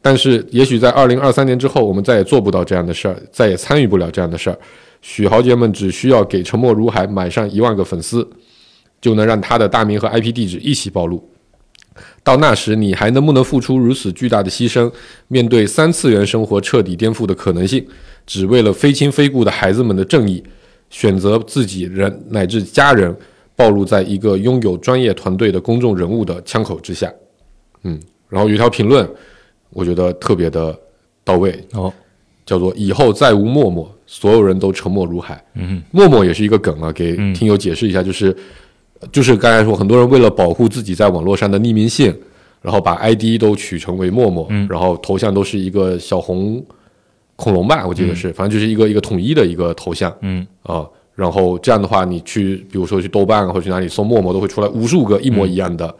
[0.00, 4.58] 但是，也许在二零二三年之后，我们再也做不到这样的事儿，再也参与不了这样的事儿。
[5.00, 8.26] 许豪杰们只需要给沉默如海买上一万个粉丝，
[9.04, 11.22] 就能让他的大名和 IP 地址一起暴露。
[12.22, 14.90] 到那时，你还能不能付出如此巨大的牺牲，
[15.28, 17.86] 面对三次元生活彻底颠覆的可能性，
[18.24, 20.42] 只为了非亲非故的孩子们的正义，
[20.88, 23.14] 选择自己人乃至家人
[23.54, 27.12] 暴露在一个拥有专业团队的公众人物的枪口之下？
[27.82, 29.06] 嗯，然后有一条评论，
[29.68, 30.74] 我觉得特别的
[31.22, 31.92] 到位，哦，
[32.46, 35.44] 叫做“以后再无默默，所有人都沉默如海”。
[35.56, 38.34] 嗯默默也是一个梗啊，给嗯听友解释一下，就是、
[39.12, 42.14] 就是刚才说，很多人为了保护自己在网络上的匿名性，
[42.62, 46.64] 然后把 ID 都取成为陌陌，嗯然后头像都是一个小红
[47.36, 50.86] 恐龙吧，我记得是，反正就是一个一个统一的一个头像嗯啊。
[51.14, 55.94] 然后这样的话，你去比如说去豆瓣啊或者去哪里搜陌陌，都会出来无数个一模一样的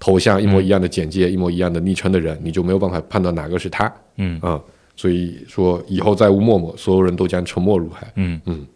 [0.00, 4.60] 头像、一模一样的简介、一模一样的昵称的人，你就没有办法判断哪个是他嗯啊。
[4.96, 8.10] 所以说以后再无陌陌，所有人都将沉默如海。
[8.16, 8.66] 嗯嗯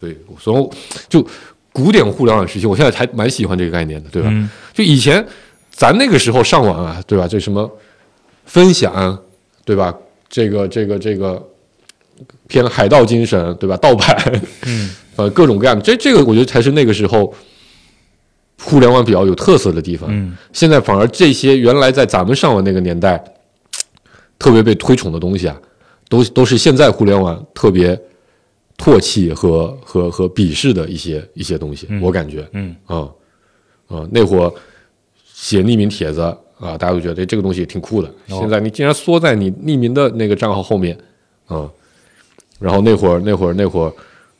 [0.00, 0.68] 对，所以
[1.08, 1.24] 就
[1.72, 4.28] 古典互联网时期，我现在还蛮喜欢这个概念的，对吧？
[4.30, 5.24] 嗯就以前
[5.70, 7.26] 咱那个时候上网啊，对吧？
[7.26, 7.70] 这什么
[8.44, 9.18] 分享，
[9.64, 9.94] 对吧？
[10.28, 11.42] 这个这个这个
[12.48, 13.76] 偏海盗精神，对吧？
[13.76, 17.32] 盗版，嗯， 呃，各种各样的，这这个我觉得才是那个时候
[18.60, 20.08] 互联网比较有特色的地方。
[20.10, 23.22] 嗯现在反而这些原来在咱们上网那个年代
[24.38, 25.56] 特别被推崇的东西啊，
[26.08, 27.98] 都都是现在互联网特别
[28.82, 33.08] 唾弃和和和鄙视的一些一些东西，嗯我感觉嗯啊
[33.86, 34.52] 啊、那会儿
[35.32, 36.20] 写匿名帖子
[36.58, 38.08] 啊，大家都觉得哎这个东西挺酷的。
[38.30, 40.98] 哦现在你竟然缩在你匿名的那个账号后面
[41.46, 41.70] 啊，
[42.58, 43.92] 然后那会儿那会儿那会儿，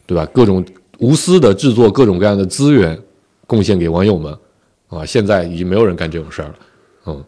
[0.07, 0.27] 对吧？
[0.33, 0.65] 各种
[0.99, 2.99] 无私的制作各种各样的资源，
[3.47, 4.37] 贡献给网友们
[4.89, 5.05] 啊。
[5.05, 6.55] 现在已经没有人干这种事儿了，
[7.07, 7.25] 嗯。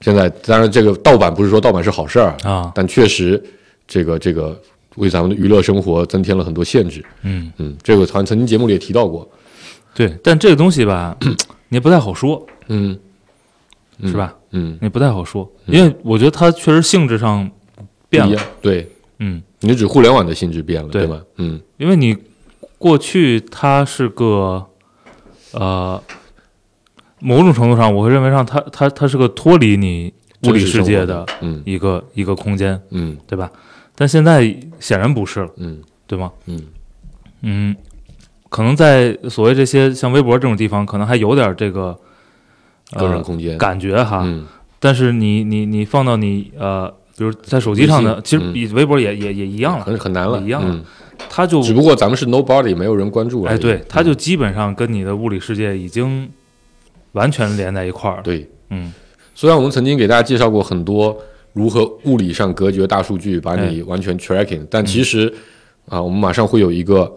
[0.00, 3.40] 现在当然，这个盗版不是说盗版是好事儿，啊但确实
[3.86, 4.60] 这个这个
[4.96, 7.04] 为咱们的娱乐生活增添了很多限制。
[7.22, 9.28] 嗯，嗯，这个好像曾经节目里也提到过。
[9.94, 11.16] 对，但这个东西吧，
[11.68, 12.98] 你也不太好说，嗯，
[13.98, 14.16] 嗯是？
[14.16, 14.34] 吧？
[14.52, 17.50] 嗯，你不太好说，因为我觉得它确实性质上
[18.08, 18.40] 变了。
[18.60, 18.88] 对，
[19.18, 21.22] 嗯，你指互联网的性质变了，对对吧？
[21.36, 22.16] 嗯因为你
[22.78, 24.64] 过去它是个
[25.52, 26.02] 呃，
[27.20, 30.12] 某种程度上，我会认为上它它它是个脱离你
[30.44, 33.50] 物理世界的嗯一个一个空间，嗯对吧？
[33.94, 36.32] 但现在显然不是了，嗯对吗？
[36.46, 36.60] 嗯
[37.42, 37.76] 嗯，
[38.48, 41.98] 可能在所谓这些像微博这种地方，可能还有点这个
[42.92, 43.56] 个人呃空间。
[43.58, 44.46] 感觉哈，嗯
[44.78, 50.84] 但是你你你放到你呃，比如在手机上的，其实嗯比微博也也也一样了，很很难了，一样了嗯
[51.28, 53.54] 它就只不过咱们是 nobody，没有人关注而已。
[53.54, 56.28] 哎，对，它嗯就基本上跟你的物理世界已经
[57.12, 58.22] 完全连在一块儿了。
[58.22, 58.50] 对。
[58.70, 58.92] 嗯，
[59.34, 61.16] 虽然我们曾经给大家介绍过很多
[61.52, 63.70] 如何物理上隔绝大数据，把哎。
[63.70, 65.32] 你完全 tracking，、但其实
[65.86, 67.12] 啊，我们马上会有一个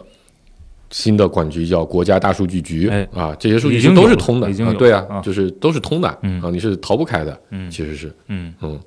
[0.90, 3.08] 新的管局叫国家大数据局、哎。
[3.14, 4.48] 啊，这些数据已经都是通的。
[4.48, 5.22] 啊对啊，啊。
[5.22, 6.42] 就是都是通的、嗯。
[6.42, 7.70] 啊，你是逃不开的，嗯。
[7.72, 8.54] 其实是，嗯。
[8.62, 8.80] 嗯。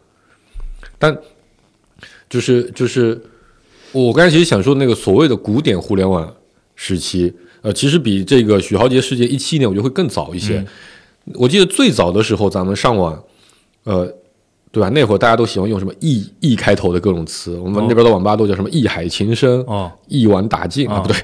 [0.99, 1.17] 但
[2.29, 3.21] 就是就是
[3.93, 6.33] 我刚才其实想说那个所谓的古典互联网
[6.77, 7.33] 时期，
[7.63, 10.59] 呃，其实比这个许豪杰事件一七年我觉得会更早一些。
[10.59, 10.67] 嗯。
[11.35, 13.23] 我记得最早的时候，咱们上网，
[13.85, 14.11] 呃，
[14.71, 14.89] 对吧？
[14.91, 21.17] 那会儿大家都喜欢用什么 “e e” 开头的各种词，我们哦那边的网吧都叫什么“一海情深”、哦，一网打尽”啊，啊不对，“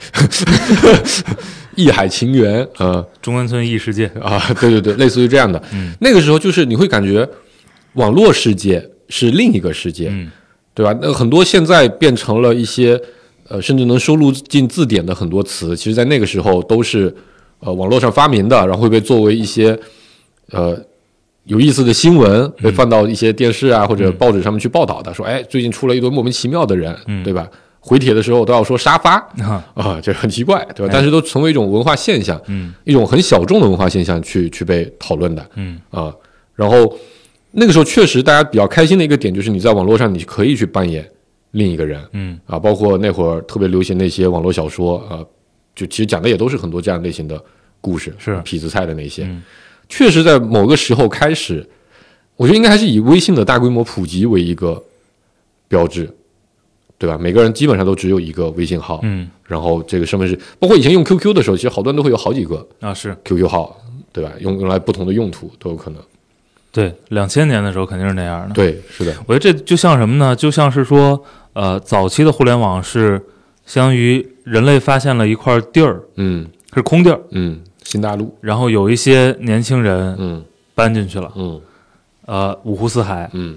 [1.77, 4.07] 一海情缘”呃中关村异世界。
[4.21, 5.63] 啊，对对对，类似于这样的。
[5.73, 7.29] 嗯那个时候就是你会感觉
[7.95, 10.31] 网络世界是另一个世界，嗯
[10.73, 10.97] 对吧？
[11.01, 13.01] 那很多现在变成了一些
[13.49, 17.15] 呃，甚至能收录进字典的很多词，其实在那个时候都是
[17.61, 19.79] 呃网络上发明的，然后会被作为一些
[20.51, 20.77] 呃
[21.45, 27.23] 有意思的新闻被放到一些电视啊、或者报纸上面去报道的，说哎，最近出了一堆莫名其妙的人，嗯。
[27.23, 27.49] 对吧？
[27.81, 29.17] 回帖的时候都要说沙发。
[29.43, 29.63] 啊。
[29.75, 30.91] 啊，这很奇怪，对吧？
[30.91, 30.95] 哎？
[30.95, 32.73] 但是都成为一种文化现象，嗯。
[32.85, 35.47] 一种很小众的文化现象去去被讨论的。
[35.57, 35.79] 嗯。
[35.91, 36.11] 啊，
[36.55, 36.99] 然后
[37.51, 41.07] 那个时候确实大家比较开心的一个点就是你在网络上你可以去扮演
[41.51, 42.41] 另一个人嗯。
[42.47, 45.21] 啊，包括那会儿特别流行那些网络小说啊，
[45.77, 47.39] 就其实讲的也都是很多这样类型的
[47.83, 48.35] 故事，是。
[48.45, 49.43] 痞子菜的那些，嗯
[49.97, 51.65] 确实在某个时候开始，
[52.35, 54.83] 我觉得应该还是以微信的大规模普及为一个
[55.69, 56.13] 标志，
[56.99, 57.17] 对吧？
[57.17, 63.81] 每个人基本上都只有一个微信号，嗯然后这个身份是，包括以前用 QQ 的时候，其实好多人都会有好几个啊是 QQ 号，
[64.13, 64.33] 对吧？
[64.41, 66.03] 用用来不同的用途都有可能。
[66.73, 68.55] 对，两千年的时候肯定是那样的。
[68.55, 70.35] 对，是的，我觉得这就像什么呢？
[70.35, 71.23] 就像是说，
[71.53, 73.23] 呃，早期的互联网是
[73.65, 80.45] 相当于人类发现了一块地儿，嗯是空地儿，嗯，新大陆，然后有一些年轻人嗯。
[80.75, 81.61] 搬进去了，嗯。
[82.27, 83.57] 呃，五湖四海，嗯，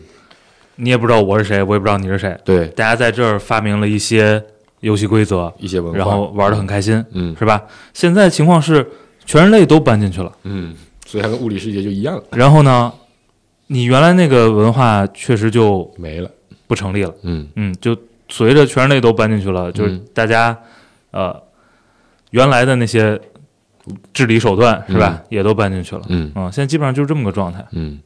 [0.76, 4.44] 你也不知道我是谁，我也不知道你是谁，对，大家在这儿发明了一些
[4.82, 7.36] 游戏规则，一些文化，然后玩的很开心，嗯。
[7.40, 7.64] 是吧？
[7.94, 8.86] 现在情况是
[9.26, 10.76] 全人类都搬进去了，嗯，
[11.08, 12.94] 所以它跟物理世界就一样然后呢，
[13.68, 16.30] 你原来那个文化确实就没了，
[16.68, 17.12] 不成立了。
[17.24, 17.48] 嗯。
[17.56, 17.98] 嗯，就
[18.30, 20.56] 随着全人类都搬进去了，就是嗯大家、
[21.12, 21.36] 呃
[22.32, 23.20] 原来的那些
[24.14, 26.02] 治理手段是吧，也都搬进去了。
[26.10, 27.66] 嗯嗯，现在基本上就是这么个状态。
[27.72, 28.00] 嗯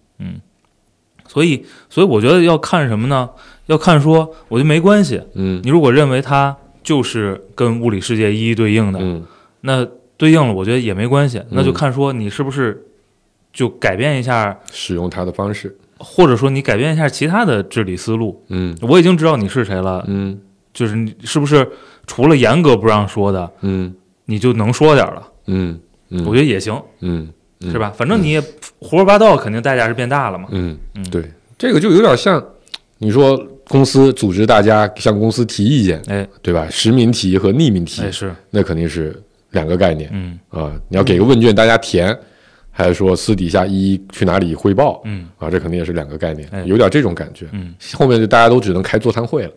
[1.28, 3.30] 所以，所以我觉得要看什么呢？
[3.68, 5.22] 要看说，我觉得没关系。
[5.34, 9.24] 嗯你如果认为它就是跟物理世界一一对应的，嗯
[9.62, 11.42] 那对应了，我觉得也没关系。
[11.52, 12.86] 那就看说你是不是
[13.54, 18.44] 就改变一下，使用它的方式，或者说你改变一下其他的治理思路。
[18.50, 20.38] 嗯我已经知道你是谁了，嗯
[20.74, 21.66] 就是你是不是
[22.06, 25.28] 除了严格不让说的，嗯你就能说点了？
[25.48, 25.80] 嗯
[26.10, 27.28] 嗯，我觉得也行，嗯
[27.62, 27.92] 嗯是吧？
[27.96, 28.42] 反正你也
[28.80, 30.48] 胡说八道，肯定代价是变大了嘛。
[30.52, 31.24] 嗯嗯，对，
[31.58, 32.44] 这个就有点像
[32.98, 33.38] 你说
[33.68, 36.68] 公司组织大家向公司提意见，哎对吧？
[36.70, 39.16] 实名提和匿名提哎，是，那肯定是
[39.52, 40.72] 两个概念嗯啊。
[40.90, 42.18] 你要给个问卷大家填，
[42.70, 45.50] 还是说私底下一一去哪里汇报嗯啊？
[45.50, 47.48] 这肯定也是两个概念哎，有点这种感觉。
[47.54, 49.52] 嗯，后面就大家都只能开座谈会了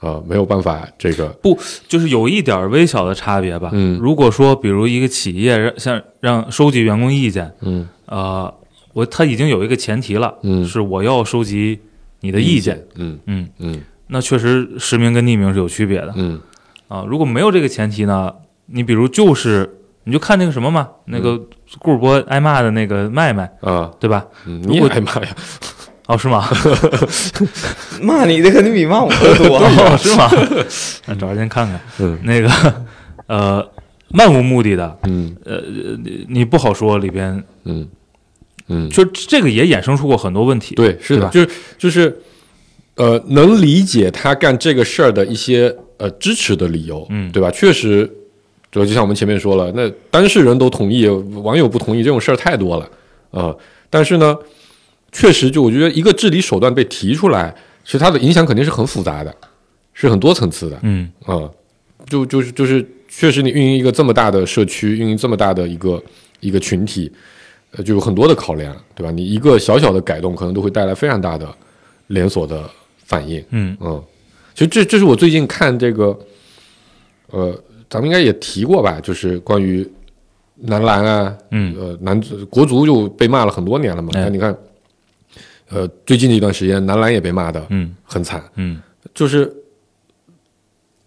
[0.00, 3.70] 啊，没有办法这个不就是有一点儿微小的差别吧。
[3.72, 8.52] 嗯如果说比如一个企业让像让收集员工意见，嗯呃，
[8.92, 11.78] 我他已经有一个前提了，嗯是我要收集
[12.20, 16.40] 你的意见。，嗯嗯，嗯那确实实名跟匿名是有区别的嗯
[16.88, 17.04] 啊。
[17.06, 18.32] 如果没有这个前提呢，
[18.66, 21.38] 你比如就是你就看那个什么嘛，那个
[21.78, 24.24] 顾主播挨骂的那个麦麦，啊对吧？
[24.46, 25.36] 嗯，你也如果挨骂呀？
[26.10, 26.48] 哦，是吗？
[28.02, 29.58] 骂你的肯定比骂我的多。
[29.62, 30.28] 哦，是吗？
[31.06, 32.50] 那找时间看看嗯那个，
[33.26, 33.66] 呃，
[34.08, 35.34] 漫无目的的，嗯
[36.04, 37.86] 你你不好说里边，嗯
[38.68, 40.74] 嗯，就这个也衍生出过很多问题。
[40.74, 41.48] 对，是的，就是
[41.78, 42.20] 就是，
[42.96, 47.50] 呃，能理解他干这个事儿的一些呃支持的理由，嗯对吧？
[47.52, 48.10] 确实，
[48.72, 52.84] 就就像我们前面说了，那当事人都同意，网友不同意，这种事儿太多了
[53.30, 53.58] 啊、呃
[53.92, 54.36] 但是呢，
[55.12, 57.54] 确实，就我觉得一个治理手段被提出来，
[57.84, 59.34] 其实它的影响肯定是很复杂的，
[59.92, 61.50] 是很多层次的，嗯啊、
[62.06, 66.02] 就就是就是，确实你运营一个这么大的社区，运营这么大的一个
[66.40, 67.10] 一个群体，
[67.72, 69.10] 呃，就有很多的考量，对吧？
[69.10, 71.48] 你一个小小的改动，可能都会带来非常大的
[72.08, 72.68] 连锁的
[73.04, 73.44] 反应。
[73.50, 74.02] 嗯嗯，
[74.54, 76.16] 其实这这是我最近看这个，
[77.30, 77.52] 呃，
[77.88, 79.86] 咱们应该也提过吧，就是关于
[80.54, 84.10] 男篮啊，嗯呃，男足国足就被骂了很多年了嘛。
[84.14, 84.56] 哎那你看，
[85.70, 87.94] 呃，最近的一段时间，男篮也被骂的嗯。
[88.02, 88.80] 很惨，嗯。
[89.14, 89.50] 就是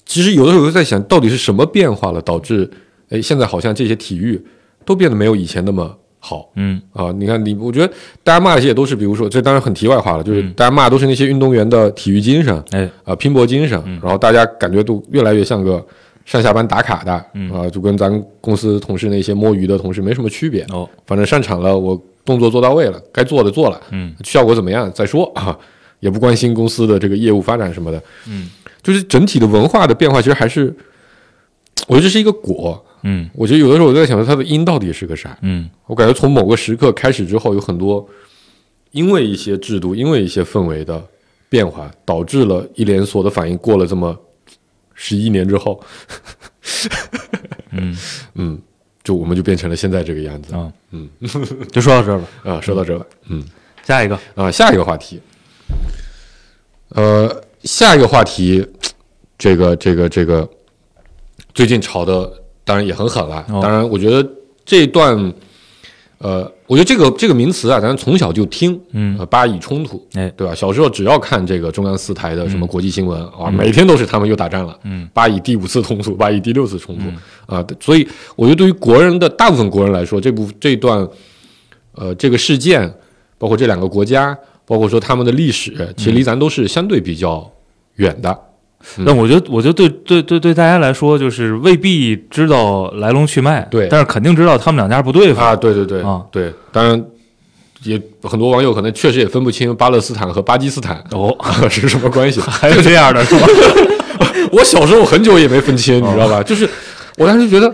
[0.06, 2.70] 其实有的时候我在想，到底是什么变化了，导致
[3.10, 4.42] 哎现在好像这些体育
[4.86, 6.82] 都变得没有以前那么好嗯。
[6.94, 7.12] 啊？
[7.12, 7.94] 你看你，我觉得
[8.24, 10.54] 大家骂的这些都是，比如说这当然很题外话了，就是嗯。
[10.54, 12.90] 大家骂都是那些运动员的体育精神哎。
[13.04, 14.00] 啊、拼搏精神，嗯。
[14.02, 15.86] 然后大家感觉都越来越像个
[16.26, 17.52] 上下班打卡的嗯。
[17.52, 20.66] 啊，就跟咱公司同事那些摸鱼的同事没什么区别。
[20.70, 20.90] 哦。
[21.06, 24.16] 反正上场了，我动作做到位了，该做的做了，嗯。
[24.24, 25.58] 效果怎么样再说 啊，
[26.00, 28.50] 也不关心公司的这个业务发展什么的，嗯。
[28.82, 30.76] 就是整体的文化的变化，其实还是，
[31.88, 32.84] 我觉得这是一个果。
[33.04, 33.30] 嗯。
[33.34, 35.38] 我觉得有的时候我在想，它的因到底是个啥？
[35.42, 35.70] 嗯。
[35.88, 38.08] 我感觉从某个时刻开始之后，有很多
[38.92, 41.02] 因为一些制度、因为一些氛围的
[41.50, 43.58] 变化，导致了一连锁的反应。
[43.58, 44.18] 过了这么
[44.94, 45.82] 十一年之后，
[47.72, 47.98] 嗯。
[48.36, 48.60] 嗯，
[49.04, 50.56] 就我们就变成了现在这个样子。
[50.56, 50.72] 啊。
[50.92, 51.10] 嗯。
[51.72, 52.62] 就说到这儿吧，啊。
[52.62, 53.44] 说到这吧，嗯。
[53.84, 54.18] 下一个。
[54.36, 55.20] 啊，下一个话题，
[56.90, 58.66] 呃，下一个话题，
[59.38, 60.50] 这个这个这个，
[61.54, 62.32] 最近炒的
[62.64, 63.46] 当然也很狠了。
[63.50, 63.60] 哦。
[63.62, 64.26] 当然，我觉得
[64.64, 65.34] 这段，
[66.20, 69.18] 呃，我觉得这个这个名词啊，咱从小就听，嗯。
[69.20, 70.30] 呃，巴以冲突，哎。
[70.38, 70.56] 对吧？
[70.56, 73.54] 小时候只要看这个中央四台的什么国际新闻、啊，嗯。
[73.54, 75.08] 每天都是他们又打仗了，嗯。
[75.14, 77.58] 巴以第五次冲突，巴以第六次冲突、嗯。
[77.58, 81.08] 啊，所以我觉得对于国人的大部分国人来说，这部这段，
[81.94, 82.92] 呃，这个事件，
[83.38, 87.52] 包括这两个国家，包括说他们的历史，其实离咱都是相对比较
[87.96, 88.30] 远的。
[88.32, 88.38] 嗯
[89.06, 97.04] 但我觉得，我觉得对对对对大家来说，就是未必知道来龙去脉，对但是肯定知道他们两家不对付啊，对对对，啊对，当然
[97.84, 101.36] 也很多网友可能确实也分不清巴勒斯坦和巴基斯坦哦，
[101.70, 102.40] 是什么关系。
[102.42, 103.48] 还有这样的是吧？
[104.52, 106.44] 我小时候很久也没分清，你知道哦吧？
[106.44, 106.70] 就是
[107.18, 107.74] 我当时觉得，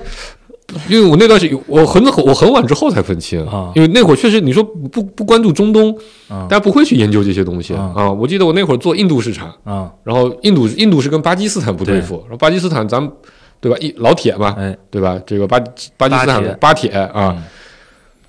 [0.88, 5.92] 因为我那段时间我很我很晚之后才分清啊因为那会儿确实你说不不关注中东，
[6.28, 8.12] 啊大家不会去研究这些东西啊啊。
[8.12, 13.12] 我记得我那会儿做印度市场，啊，然后印度印度是跟巴基斯坦不对付，然后巴基斯坦咱们
[13.60, 13.78] 对吧？
[13.80, 15.20] 一老铁嘛，哎对吧？
[15.26, 15.60] 这个巴
[15.98, 17.44] 巴基斯坦巴铁巴铁啊，嗯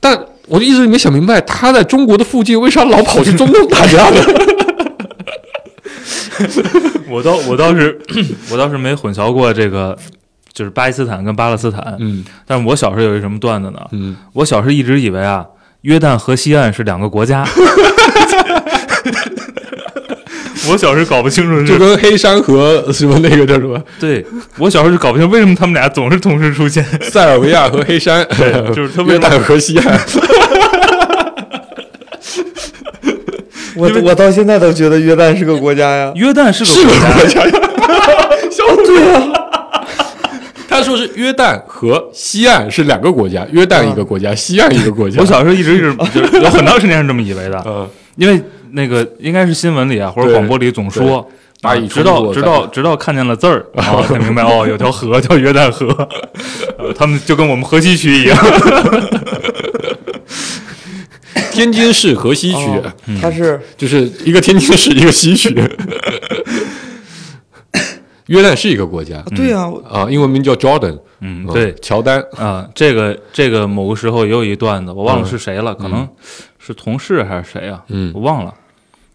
[0.01, 0.18] 但
[0.49, 4.20] 我就一直没想明白，他在中国的附近为啥老跑去中东打架呢？
[7.11, 7.99] 我倒我倒是
[8.51, 9.97] 我倒是没混淆过这个，
[10.61, 11.96] 就是巴基斯坦跟巴勒斯坦。
[12.00, 13.78] 嗯但是我小时候有一什么段子呢？
[13.92, 15.42] 嗯，我小时候一直以为啊，
[15.80, 17.46] 约旦河西岸是两个国家。
[20.68, 24.24] 我小时候搞不清楚，就跟黑山和什么那个叫什么对
[24.58, 26.84] 我小时候就搞不清为什么他们俩总是同时出现。
[27.00, 29.98] 塞尔维亚和黑山， 对就是他为约什么旦和西岸。
[33.76, 36.12] 我我到现在都觉得约旦是个国家呀。
[36.14, 37.52] 约旦是是个个国国家，家呀，
[38.52, 39.30] 小对啊。
[40.91, 45.20] 他说是约旦和西岸是两个国家，约旦一个国家，西岸一个国家。
[45.20, 51.26] 我小时候一直是就是有很长时间是这么以为的，嗯因为那个应该是新闻里啊或者广播里总说。
[51.91, 55.86] 直到直到直到看见了字儿， 然后才明白哦，有条河叫约旦河，
[56.78, 58.38] 呃他们就跟我们河西区一样。
[61.53, 62.82] 天津市河西区，哦
[63.20, 65.55] 它是就是一个天津市，一个西区。
[68.31, 69.18] 约旦是一个国家。
[69.18, 71.74] 啊对呀，啊，英文名叫 Jordan，嗯，嗯对。
[71.83, 72.24] 乔丹。
[72.37, 76.09] 啊，这个这个某个时候也有一段子，我忘了是谁了，可能
[76.59, 78.12] 是同事还是谁啊，嗯。
[78.14, 78.55] 我忘了，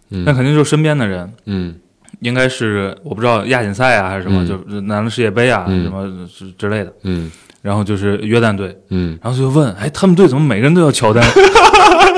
[0.09, 0.23] 嗯。
[0.25, 1.75] 那肯定就是身边的人，嗯。
[2.21, 4.47] 应该是我不知道亚锦赛啊还是什么，嗯。
[4.47, 5.83] 就是男的世界杯啊、嗯。
[5.83, 7.31] 什么之之类的，嗯。
[7.61, 11.23] 然后就是约旦队，嗯，然后就问，哎，他们队怎么每个人都要乔丹？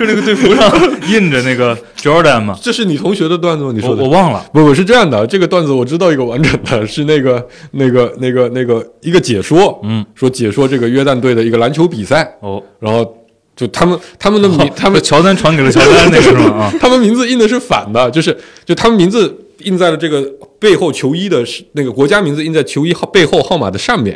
[0.00, 0.72] 就就那个队服上
[1.08, 3.72] 印着那个 Jordan 嘛，这是你同学的段子吗？
[3.74, 4.02] 你说的。
[4.02, 13.06] 我忘了，不不是这样的，这个段子我知道一个完整的，是那个 那个那个那个一个解说，嗯，说解说这个约旦队的一个篮球比赛，哦，然后
[13.54, 16.44] 就他们他们的名，他们乔丹传给了乔丹那个是吗？
[16.64, 18.34] 啊， 他们名字印的是反的，就是
[18.64, 20.22] 就他们名字印在了这个
[20.58, 24.14] 背后球衣的是那个国家名字印在球衣号背后号码的上面，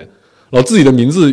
[0.51, 1.30] 然后自己的名字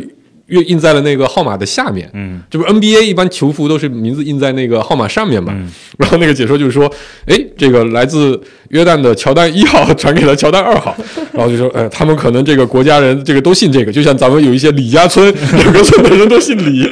[0.51, 2.09] 又印在了那个号码的下面。
[2.13, 5.51] 嗯这不是 NBA 一般球服都是名字印在那个号码上面嘛？
[5.55, 6.91] 嗯然后那个解说就是说，
[7.25, 8.39] 哎，这个来自
[8.69, 10.95] 约旦的乔丹一号传给了乔丹二号，
[11.33, 16.89] 然后就说，呃，他们可能这个国家人这个都信这个，就像咱们有一些李家村两个村的人都姓李。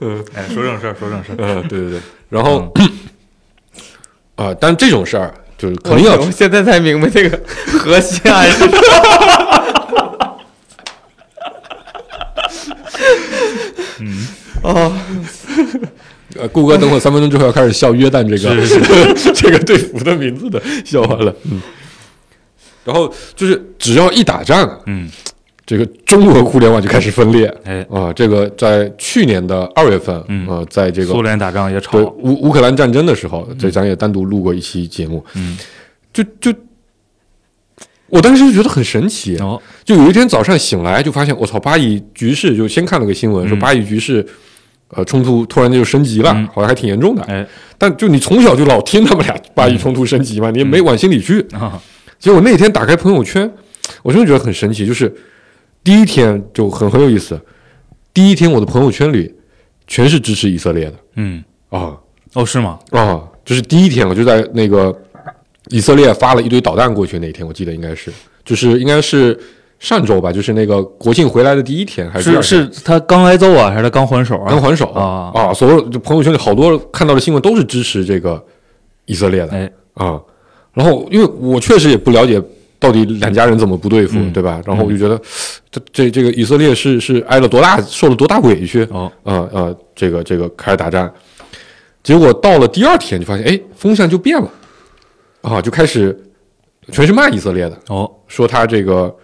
[0.00, 2.00] 嗯哎，说正事儿，说正事儿，嗯，对对对。
[2.28, 2.72] 然后
[4.36, 7.40] 啊、但这种事儿就是肯定要我现在才明白这个
[7.80, 8.64] 河西岸是
[14.00, 14.26] 嗯，
[14.62, 14.92] 啊，
[16.36, 21.34] 呃，顾哥等会儿三分钟之后要开始笑约旦这个是 这个队服的名字的笑话了。
[21.50, 21.60] 嗯，
[22.84, 25.10] 然后就是只要一打仗，嗯，
[25.66, 27.46] 这个中国互联网就开始分裂。
[27.64, 28.12] 哎，啊。
[28.12, 30.46] 这个在去年的二月份，嗯。
[30.48, 31.92] 啊，在这个苏联打仗也吵。
[31.92, 35.58] 对，乌乌克兰战争的时候，这咱也单独录过一期节目，嗯。
[36.12, 36.52] 就就
[38.08, 43.58] 我当时就觉得很神奇，哦，就有一天早上醒来，就发现我操，巴以局势就先看了个新闻，说嗯。
[43.58, 44.26] 巴以局势，
[44.88, 46.46] 呃，冲突突然就升级了，嗯。
[46.48, 47.22] 好像还挺严重的。
[47.24, 47.46] 哎。
[47.76, 51.40] 但就你从小就老听他们俩巴以冲突升级嘛，你也没往心里去。
[51.52, 51.80] 啊，
[52.18, 53.50] 结果那天打开朋友圈，
[54.02, 55.14] 我真的觉得很神奇，就是
[55.84, 57.38] 第一天就很很有意思，
[58.14, 59.32] 第一天我的朋友圈里
[59.86, 60.94] 全是支持以色列的。
[61.16, 61.96] 嗯，啊。
[62.34, 62.78] 哦，是吗？
[62.90, 64.94] 啊，就是第一天我就在那个
[65.70, 68.12] 以色列发了一堆导弹过去那天，我记得应该是
[68.44, 69.38] 就是应该是
[69.78, 74.46] 上周吧，就是那个国庆回来的第一天还是是是他刚挨揍啊，还是他刚还手啊？
[74.48, 78.42] 刚还手啊啊，所有就朋友圈里好多看到的新闻都是支持这个
[79.06, 80.20] 以色列的，哎，啊，
[80.72, 82.42] 然后因为我确实也不了解
[82.80, 84.60] 到底两家人怎么不对付，嗯对吧？
[84.64, 85.20] 然后我就觉得
[85.70, 91.12] 这这这个以色列是是挨了多大受了多大委屈，哦，啊啊，这个这个开始打仗，
[92.02, 94.50] 结果到了第二天就发现，哎，风向就变了，
[95.42, 96.18] 啊，就开始
[96.92, 99.14] 全是骂以色列的，哦，说他这个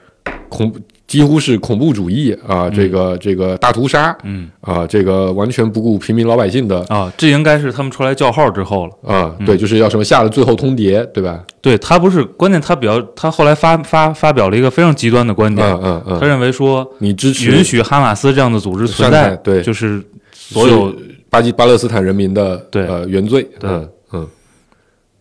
[0.49, 0.73] 恐
[1.07, 9.15] 几乎是恐怖主义啊，这个这个大屠杀，嗯啊，这个完全不顾平民老百姓的啊，这应该是他们出来叫号之后了。
[9.15, 11.45] 啊，对，就是要什么下了最后通牒，对吧？
[11.61, 20.03] 对他不是关键，他比较他后来发发发表了一个非常极端的观点，嗯嗯嗯，他认为说你支持允许哈马斯这样的组织存在，对就是
[20.33, 20.97] 所有是
[21.29, 23.71] 巴基巴勒斯坦人民的对呃原罪，对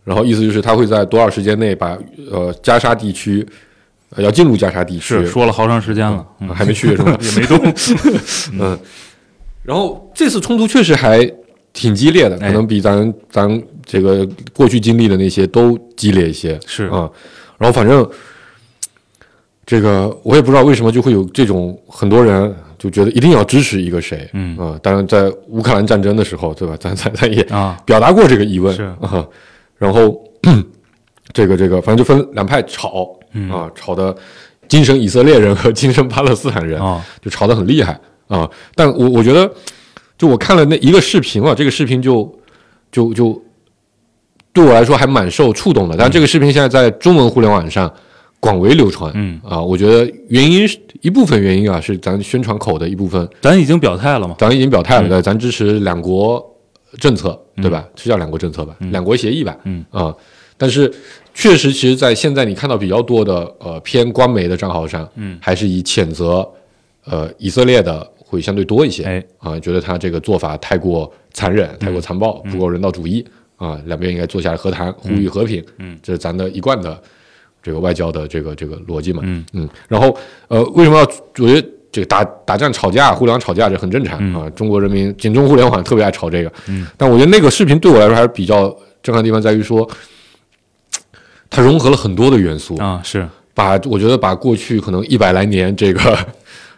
[0.04, 1.98] 然后意思就是他会在多少时间内把
[2.30, 3.46] 呃加沙地区、
[4.14, 7.16] 呃、要进入加沙地区是说了好长时间了，嗯还没去是吧？
[7.20, 7.58] 也没动，
[8.60, 8.78] 嗯，
[9.62, 11.26] 然后这次冲突确实还
[11.72, 12.48] 挺激烈的，哎。
[12.48, 16.84] 可能比咱咱这个过去经历的那些都激烈一些，是。
[16.84, 17.10] 啊、
[17.58, 18.08] 然后反正
[19.66, 24.56] 这个我也不知道为什么就会有这种很多人就觉得一定要支持一个谁，嗯。
[24.58, 26.76] 啊、当然在乌克兰战争的时候，对吧？
[26.78, 28.82] 咱咱咱也啊，表达过这个疑问，是。
[29.00, 29.26] 啊，
[29.84, 30.18] 然后
[31.32, 33.50] 这个这个反正就分两派吵嗯。
[33.50, 34.14] 啊，吵的
[34.66, 38.48] 精神以色列人和精神巴勒斯坦人啊，就吵得很厉害啊。
[38.74, 39.50] 但我我觉得，
[40.16, 42.34] 就我看了那一个视频啊，这个视频就
[42.90, 43.42] 就就
[44.54, 45.96] 对我来说还蛮受触动的。
[45.98, 47.92] 但这个视频现在在中文互联网上
[48.40, 49.38] 广为流传，嗯。
[49.44, 55.10] 啊，我觉得原因是一部分原因啊，是咱宣传口的一部分，咱已经表态了嘛，咱已经表态了，嗯。
[55.10, 56.42] 对，咱支持两国
[56.98, 57.86] 政策，对吧？
[57.96, 58.76] 是叫两国政策吧？
[58.90, 59.56] 两国协议吧？
[59.64, 59.84] 嗯。
[59.90, 60.14] 啊，
[60.56, 60.92] 但是
[61.34, 65.38] 确实，其实，在现在你看到比较多的呃偏官媒的账号上，嗯。
[65.40, 66.48] 还是以谴责
[67.04, 69.24] 呃以色列的会相对多一些，哎。
[69.38, 73.24] 啊，觉得他这个做法太过残忍、太过残暴，不够人道主义
[73.56, 77.00] 啊，两边应该坐下来和谈，呼吁和平，嗯，这是咱的一贯的
[77.62, 79.44] 这个外交的这个这个逻辑嘛，嗯。
[79.52, 80.16] 嗯，然后
[80.48, 81.04] 呃，为什么要
[81.38, 84.34] 我觉得这个打打仗吵架，互联网吵架这很正常、嗯。
[84.34, 88.68] 啊，中国人民简中互联网特别爱吵这个，嗯，但我觉得那个视频对我来说还是比较
[89.00, 89.88] 震撼的地方在于说，
[91.48, 93.24] 它融合了很多的元素，啊是，
[93.54, 96.18] 把我觉得把过去可能一百来年这个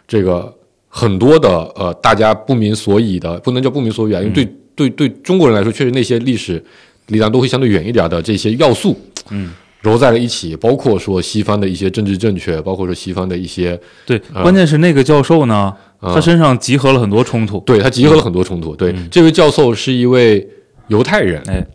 [0.07, 0.53] 这个
[0.87, 4.53] 很多的呃大家不明所以的，不能叫不明所以啊，因为对、嗯。
[4.77, 6.63] 对对中国人来说，确实那些历史
[7.07, 8.95] 离咱都会相对远一点的这些要素，
[9.31, 9.51] 嗯，
[9.81, 18.75] 揉在了一起，包括说西方的一些政治正确，包括说西方的一些，对，啊关键是那个教授呢，啊他身上集合了很多冲突，对他集合了很多冲突。
[18.75, 19.07] 对，嗯。
[19.11, 20.47] 这位教授是一位
[20.87, 21.65] 犹太人，哎，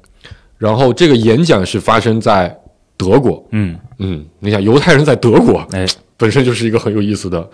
[0.59, 2.55] 然后这个演讲是发生在
[2.97, 5.87] 德国，嗯，嗯，你想犹太人在德国，哎，
[6.17, 7.49] 本身就是一个很有意思的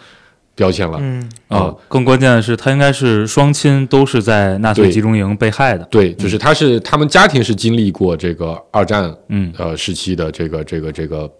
[0.58, 0.98] 标签了。
[1.00, 9.52] 嗯，啊，更关键的是，他应该是双亲都是在纳粹集中营被害的，对，就是他是他们家庭是经历过这个二战嗯。
[9.56, 11.30] 呃时期的这个这个这个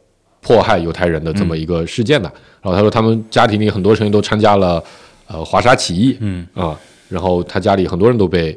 [0.41, 2.29] 迫害犹太人的这么一个事件的。
[2.29, 4.83] 嗯然后他说他们家庭里很多成员都参加了
[5.27, 6.17] 呃华沙起义。
[6.21, 6.47] 嗯。
[6.55, 8.57] 啊，然后他家里很多人都被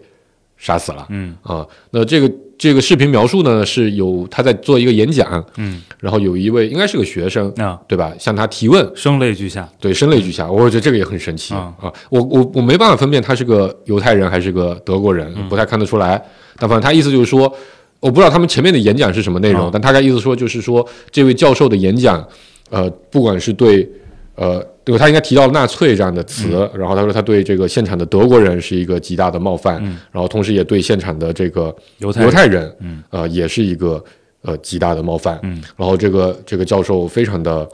[0.58, 1.08] 杀死了。
[1.10, 1.36] 嗯。
[1.42, 1.66] 啊。
[1.90, 2.32] 那这个
[2.62, 7.52] 这个视频描述呢是有他在做一个演讲，嗯，然后有一位应该是个学生。
[7.58, 8.14] 啊，对吧？
[8.20, 11.92] 向他提问，声泪俱下，对，声泪俱下，我觉得这个也很神奇啊啊！
[12.12, 16.24] 我我我没办法分辨他是个犹太人还是个德国人，嗯不太看得出来。
[16.60, 17.52] 但反正他意思就是说，
[18.00, 22.24] 我不知道他们前面的演讲是什么内容，啊但大概意思说就是说，这位教授的演讲，
[22.70, 23.90] 呃，不管是对
[24.36, 26.80] 呃，对他应该提到了纳粹这样的词，嗯。
[26.80, 29.98] 然后他说他对这个现场的德国人是一个极大的冒犯，嗯。
[30.12, 33.04] 然后同时也对现场的这个犹太人，嗯。
[33.10, 34.04] 呃，也是一个
[34.42, 35.40] 呃极大的冒犯。
[35.44, 35.62] 嗯。
[35.78, 37.68] 然后这个这个教授非常的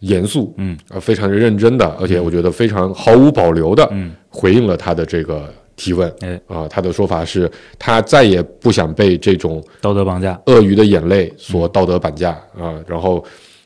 [0.00, 0.78] 严肃，嗯。
[0.90, 4.12] 呃，非常的认真的，而且我觉得非常毫无保留的嗯。
[4.30, 6.12] 回应了他的这个提问。
[6.20, 6.40] 哎。
[6.46, 13.24] 啊、他的说法是，他再也不想被这种道德绑架，鳄鱼的眼泪所道德绑架啊、然后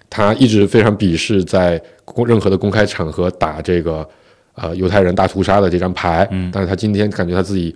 [0.08, 4.08] 他一直非常鄙视在公任何的公开场合打这个
[4.54, 6.50] 呃犹太人大屠杀的这张牌，嗯。
[6.52, 7.74] 但是他今天感觉他自己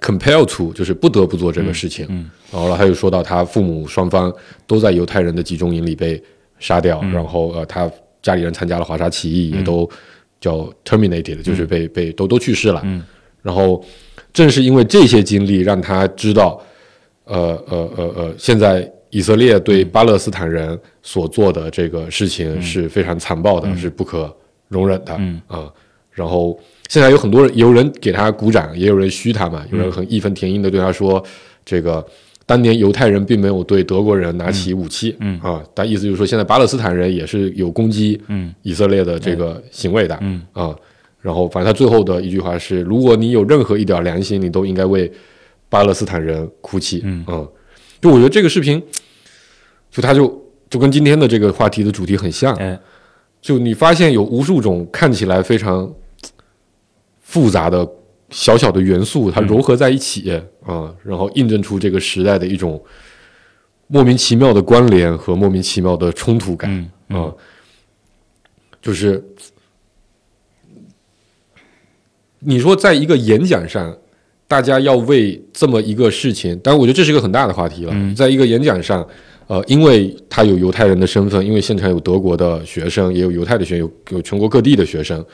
[0.00, 4.32] compelled to 就是不得不做这个事情，嗯然后他又说到他父母双方
[4.66, 6.22] 都在犹太人的集中营里被
[6.58, 7.12] 杀掉，嗯。
[7.12, 7.90] 然后呃，他
[8.22, 9.88] 家里人参加了华沙起义，也都
[10.40, 12.80] 叫 terminated，就是被被都都去世了。
[12.84, 13.02] 嗯。
[13.42, 13.84] 然后
[14.32, 16.62] 正是因为这些经历，让他知道，
[17.24, 24.34] 呃呃呃呃，现在以色列对巴勒斯坦人所做的这个事情是非常残暴的，是不可
[24.68, 25.14] 容忍的。
[25.18, 25.40] 嗯。
[25.46, 25.70] 啊、
[26.10, 26.58] 然后
[26.88, 31.22] 现在有很多人，有人给他鼓掌，也有人嘘他嘛，有人很义愤填膺的对他说，
[31.64, 32.04] 这个。
[32.46, 35.38] 当年犹太人并没有对德国人拿起武器，嗯。
[35.40, 38.52] 啊，但意思就是说，现在巴勒斯坦人也是有攻击嗯。
[38.62, 40.42] 以色列的这个行为的，嗯。
[40.52, 40.74] 啊，
[41.20, 45.08] 然后反正他最后的一句话是：如果你有任何一点良心，你都应该为
[45.68, 47.00] 巴勒斯坦人哭泣。
[47.04, 47.24] 嗯。
[48.00, 48.82] 就我觉得这个视频，
[49.90, 52.78] 就它就就跟今天的这个话题的主题很像，哎
[53.40, 55.90] 就你发现有无数种看起来非常
[57.20, 57.88] 复杂的
[58.28, 60.30] 小小的元素，它融合在一起
[60.62, 62.80] 啊、然后印证出这个时代的一种
[63.86, 66.70] 莫名其妙的关联和莫名其妙的冲突感。
[67.08, 67.32] 嗯啊、
[68.82, 69.24] 就是
[72.40, 73.96] 你说在一个演讲上，
[74.46, 77.92] 大家要为这么一个事情，当然我觉得这是一个很大的话题了。
[77.94, 79.04] 嗯在一个演讲上，
[79.50, 85.24] 呃，因为他有犹太人的身份，因为现场有德国的学生，也有犹太的学生，有有全国各地的学生，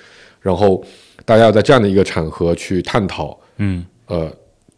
[0.40, 0.82] 然后
[1.26, 3.84] 大家要在这样的一个场合去探讨，嗯。
[4.06, 4.32] 呃，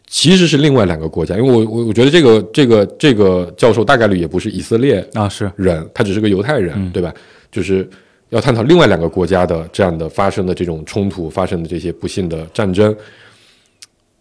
[0.08, 5.48] 其实是另外两个国家，因为我我我觉得这个这个这个教授大概率也不是以色列啊是。
[5.54, 6.90] 人，他只是个犹太人，嗯。
[6.90, 7.14] 对吧？
[7.52, 7.88] 就是
[8.30, 12.92] 要探讨另外两个国家的这样的发生的这种冲突，发生的这些不幸的战争，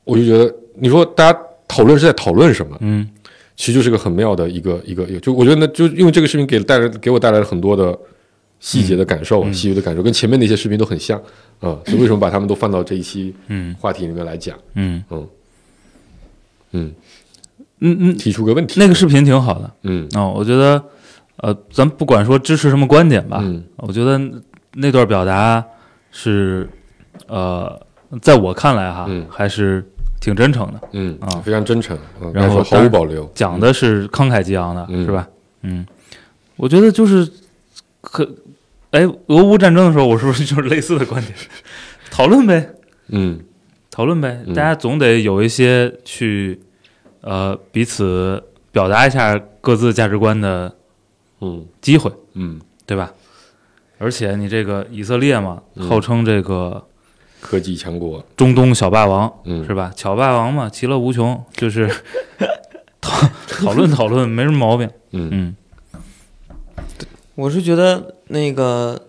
[0.03, 2.77] 我就觉得，你说大家讨论是在讨论什么？
[2.81, 3.09] 嗯
[3.57, 7.97] 其实就是个很妙的一个一个，就我觉得那，就因为这个视频给带来给我带来了很多的
[8.59, 9.53] 细节的感受，嗯。
[9.53, 11.19] 细节的感受，跟前面那些视频都很像
[11.59, 13.75] 啊、 所以为什么把他们都放到这一期嗯。
[13.79, 14.57] 话题里面来讲？
[14.75, 15.03] 嗯。
[15.09, 15.27] 嗯
[16.71, 16.93] 嗯
[17.99, 19.71] 嗯，提出个问题，那个视频挺好的。
[19.83, 20.07] 嗯。
[20.15, 20.81] 哦，我觉得
[21.37, 23.63] 呃，咱不管说支持什么观点吧，嗯。
[23.77, 24.21] 我觉得
[24.75, 25.65] 那段表达
[26.11, 26.69] 是
[27.27, 27.79] 呃，
[28.21, 29.25] 在我看来哈，嗯。
[29.29, 29.83] 还是
[30.27, 31.39] 挺真诚的，嗯啊。
[31.39, 35.05] 非常真诚，嗯，然后毫无保留，讲的是慷慨激昂的，嗯。
[35.05, 35.25] 是吧？
[35.61, 35.85] 嗯，
[36.57, 37.25] 我觉得就是
[38.01, 38.29] 可，
[38.91, 41.33] 哎，俄乌战争的时候，我是不是就是类似的观点？
[42.11, 42.69] 讨论呗，
[43.07, 43.39] 嗯。
[43.89, 44.53] 讨论呗，嗯。
[44.53, 46.59] 大家总得有一些去
[47.21, 50.75] 呃彼此表达一下各自价值观的
[51.39, 51.65] 嗯。
[51.79, 53.13] 机会，嗯，对吧？
[53.97, 55.87] 而且你这个以色列嘛，嗯。
[55.87, 56.85] 号称这个
[57.47, 59.65] 科技强国，中东小霸王，嗯。
[59.65, 59.93] 是吧？
[59.95, 61.89] 小霸王嘛，其乐无穷，就是
[62.99, 64.89] 讨 讨论讨论没什么毛病。
[65.11, 65.29] 嗯。
[65.31, 65.55] 嗯。
[67.35, 69.01] 我是觉得那个，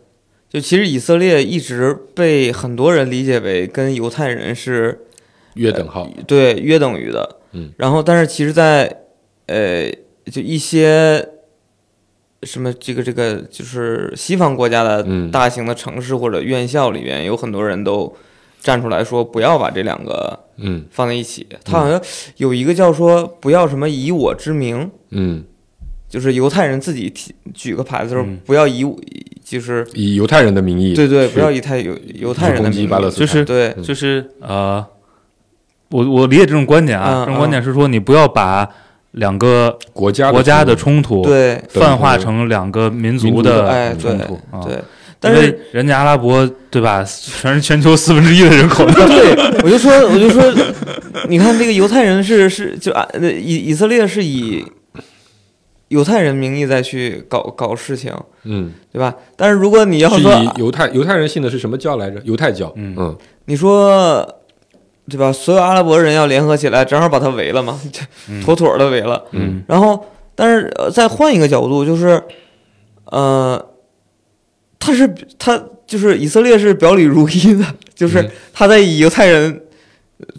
[0.48, 5.00] 就其实以色列一直被很多人理解为跟犹太人是
[5.54, 8.98] 约等号，对约等于的，嗯，然后但是其实在，
[9.46, 9.90] 呃，
[10.30, 11.26] 就一些
[12.44, 15.30] 什么这个这个就是西方国家的嗯。
[15.32, 18.14] 大型的城市或者院校里面，有很多人都
[18.68, 20.84] 站出来说不要把这两个嗯。
[20.90, 21.46] 放在一起。
[21.64, 21.98] 他好像
[22.36, 25.42] 有一个叫说不要什么以我之名，嗯，
[26.06, 28.38] 就是犹太人自己提举个牌子说嗯。
[28.44, 28.94] 不要以我，
[29.42, 33.82] 就是以犹太人的名义，对对，不要以太犹犹太人的攻击名义，巴勒斯坦，就是对嗯。
[33.82, 34.84] 就是呃，
[35.88, 38.68] 我我理解这种观点啊，嗯这种观点是说你不要把
[39.12, 41.56] 两个国家国家的冲冲突对。
[41.70, 44.60] 泛化成两个民民族的冲突啊。
[44.62, 44.78] 对，
[45.20, 50.42] 但是人家阿拉伯对吧，全是全球四分之一的人口，对，我就说，我就说，
[51.28, 54.64] 你看这个犹太人是是就啊，呃以以色列是以
[55.88, 58.12] 犹太人名义再去搞搞事情，
[58.44, 59.14] 嗯，对吧？
[59.36, 62.20] 但是如果你要是说以犹太犹太人信的是什么教来着？
[62.24, 63.16] 犹太教，嗯嗯
[63.46, 64.24] 你说，
[65.08, 65.32] 对吧？
[65.32, 67.80] 所有阿拉伯人要联合起来，正好把他围了嘛，
[68.28, 69.24] 嗯妥妥的围了。
[69.32, 70.04] 嗯然后，
[70.34, 72.22] 但是、呃、再换一个角度，就是，
[73.06, 73.64] 呃，
[74.88, 77.64] 他是他就是以色列是表里如一的，
[77.94, 78.30] 就是嗯。
[78.54, 79.60] 他在以犹太人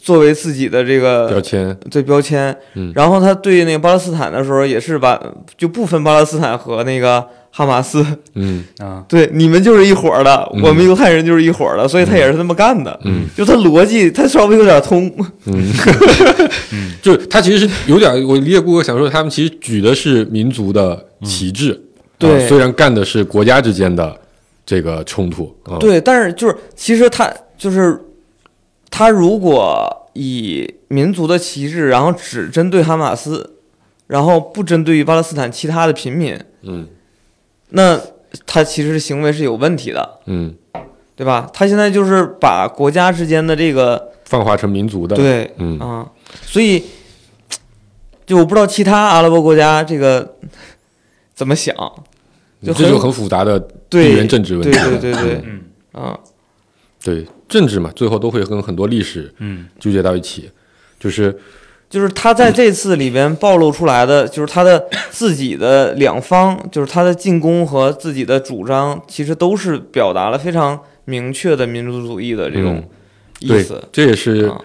[0.01, 2.91] 作为自己的这个标签，对标签，嗯。
[2.95, 5.21] 然后他对那个巴勒斯坦的时候，也是把
[5.57, 8.63] 就不分巴勒斯坦和那个哈马斯，嗯。
[8.79, 12.99] 啊， 对你们就是一伙儿的，嗯我们犹太人就是一伙儿的，所以他也是这么干的。
[13.05, 13.27] 嗯。
[13.37, 15.11] 就他逻辑，他稍微有点通，
[15.45, 15.71] 嗯，
[17.01, 21.79] 就是他其实是有点，我理解顾哥想说，他们其实举的是民族的旗帜，
[22.17, 24.15] 对啊虽然干的是国家之间的
[24.69, 27.99] 这个冲突，啊，对，但是就是其实他就是
[28.91, 33.55] 他如果以民族的旗帜，然后只针对哈马斯，
[34.05, 36.87] 然后不针对于巴勒斯坦其他的平民，嗯。
[37.69, 37.99] 那
[38.45, 40.53] 他其实行为是有问题的，嗯，
[41.15, 41.49] 对吧？
[41.51, 45.79] 他现在就是把国家之间的这个泛化成民族的，，对嗯。
[45.79, 46.11] 啊，
[46.43, 46.83] 所以
[48.27, 50.35] 就我不知道其他阿拉伯国家这个
[51.33, 51.75] 怎么想，
[52.61, 54.79] 就这就很复杂的地对缘政治问对题。
[54.79, 56.19] 对对对对，嗯啊，
[57.03, 60.49] 对政治嘛，最后都会跟很多历史嗯纠结到一起，
[60.99, 61.35] 就是
[61.89, 72.89] 就是他在这次里边暴露出来的，就是他的自己的两方，就是他的进攻和自己的主张，其实都是表达了非常明确的民族主义的这种嗯
[73.47, 74.61] 对意思。，这也是啊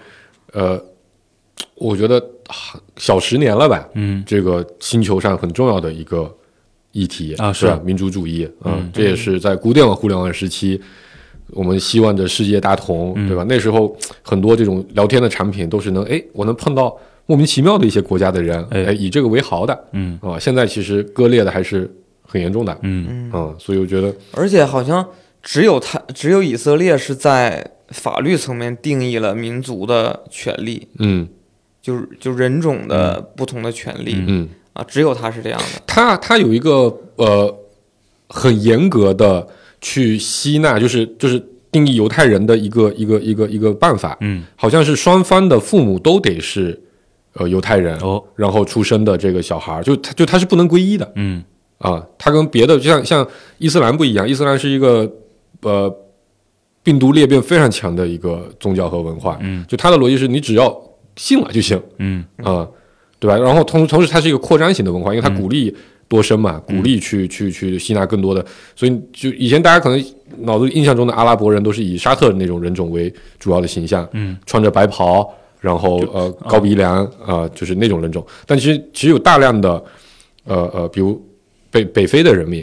[0.53, 0.85] 呃，
[1.75, 2.17] 我觉得
[2.47, 6.31] 啊小十年了吧，嗯这个星球上很重要的一个
[6.95, 7.67] 议题啊是。
[7.67, 7.77] 吧？
[7.83, 10.81] 民族主义，嗯这也是在古典网互联网时期，
[11.51, 13.27] 我们希望着世界大同，嗯。
[13.27, 13.45] 对吧？
[13.49, 18.85] 那时候很多这种聊天的产品都是能，哎，我能碰到莫名其妙的一些国家的人，哎。
[18.85, 20.17] 哎，以这个为豪的嗯。
[20.21, 20.39] 啊。
[20.39, 23.05] 现在其实割裂的还是很严重的，嗯。
[23.09, 25.05] 嗯，啊，所以我觉得，而且好像
[25.43, 31.27] 只有他，只有以色列是在法律层面定义了民族的权利，嗯。
[31.81, 34.25] 就是就人种的不同的权利、嗯。
[34.27, 35.81] 嗯，啊，只有他是这样的。
[35.87, 37.57] 他他有一个呃
[38.27, 39.47] 很严格的
[39.79, 44.43] 去吸纳，就是就是定义犹太人的一个一个一个一个办法，嗯。
[44.57, 46.77] 好像是双方的父母都得是
[47.35, 48.21] 呃犹太人，哦。
[48.35, 51.41] 然后出生的这个小孩儿，就他就他是不能皈依的嗯。
[51.77, 53.25] 啊，他跟别的就像像
[53.57, 55.09] 伊斯兰不一样，伊斯兰是一个
[55.61, 55.93] 呃
[56.83, 59.65] 病毒裂变非常强的一个宗教和文化，嗯。
[59.69, 60.77] 就他的逻辑是你只要
[61.15, 62.25] 信了就行，嗯。
[62.43, 62.67] 啊、
[63.19, 63.37] 对吧？
[63.37, 65.75] 然后同同时，它是一个扩张型的文化，因为它嗯鼓励
[66.07, 68.45] 多生嘛，鼓励去去去吸纳更多的，
[68.75, 70.05] 所以就以前大家可能
[70.39, 75.27] 脑子里印象中的阿拉伯人都是以沙特那种人种为主要的形象，嗯，穿着白袍，
[75.59, 78.23] 然后呃高鼻梁啊、就是那种人种。
[78.45, 79.83] 但其实其实有大量的
[80.43, 81.19] 呃呃，比如
[81.71, 82.59] 北北非的人民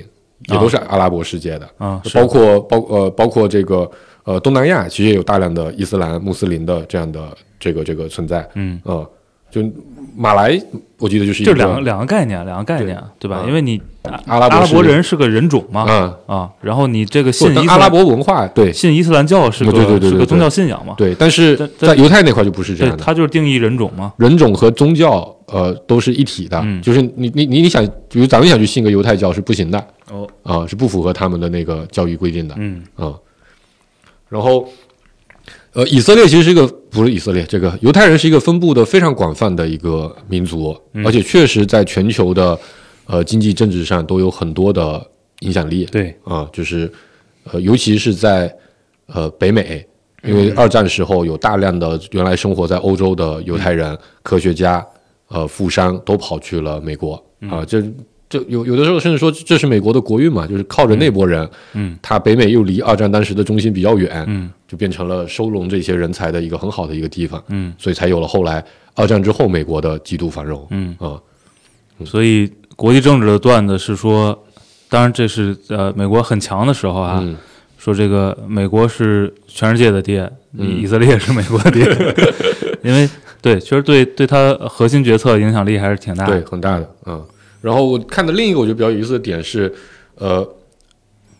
[0.48, 3.90] 也都是阿拉伯世界的，啊是包括包呃包括这个
[4.22, 8.80] 呃东南亚，其实也有大量的伊斯兰穆斯林的这样的这个这个存在，嗯。
[8.84, 9.04] 啊、
[9.52, 9.62] 就
[10.16, 10.60] 马来，
[10.98, 13.36] 我记得就是一这两个两个概念，两个概念，对吧？
[13.36, 18.72] 啊因为你阿阿拉伯人是个人种嘛，啊，啊，然后你这个信阿拉伯文化对。
[18.72, 26.80] 信伊斯兰教是个对对对是个宗教信仰嘛，对，但是在犹太那块就不是这，样的，它就是定义人种嘛，人种和宗教呃都是一体的，嗯。
[26.80, 32.82] 就是你你你你想，比如咱们想去信个犹太教是不行的哦，啊，是不符合他们的那个教育规定的嗯。
[32.96, 33.12] 啊。
[34.28, 34.66] 然后，
[35.74, 42.58] 呃，以色列其实是一个不是以色列，这个犹太人是一个分布的非常广泛的一个民族，嗯而且确实在全球的
[43.06, 45.04] 呃经济政治上都有很多的
[45.40, 46.90] 影响力对，啊，就是
[47.44, 48.54] 呃，尤其是在
[49.06, 49.86] 呃北美，
[50.24, 54.86] 因为二战时候有大量的原来生活在欧洲的犹太人、科学家、
[55.28, 57.14] 呃富商都跑去了美国
[57.50, 57.82] 啊，这
[58.32, 68.64] 这有有的时候甚至说这是美国的国运嘛，就是靠着那波人，嗯，他北美又离二战当时的中心比较远，嗯就变成了收容这些人才的一个很好的一个地方，嗯所以才有了后来
[68.94, 71.20] 二战之后美国的极度繁荣嗯，啊，
[72.06, 74.42] 所以国际政治的段子是说，
[74.88, 77.36] 当然这是呃美国很强的时候啊，嗯
[77.76, 81.84] 说这个美国是全世界的爹，嗯以色列是美国的爹，
[82.82, 83.06] 因为
[83.42, 87.22] 对，确实对对他核心决策影响力还是挺大的对，很大的，嗯。
[87.62, 89.72] 然后我看的另一个我觉得比较有意思的点是，
[90.16, 90.46] 呃，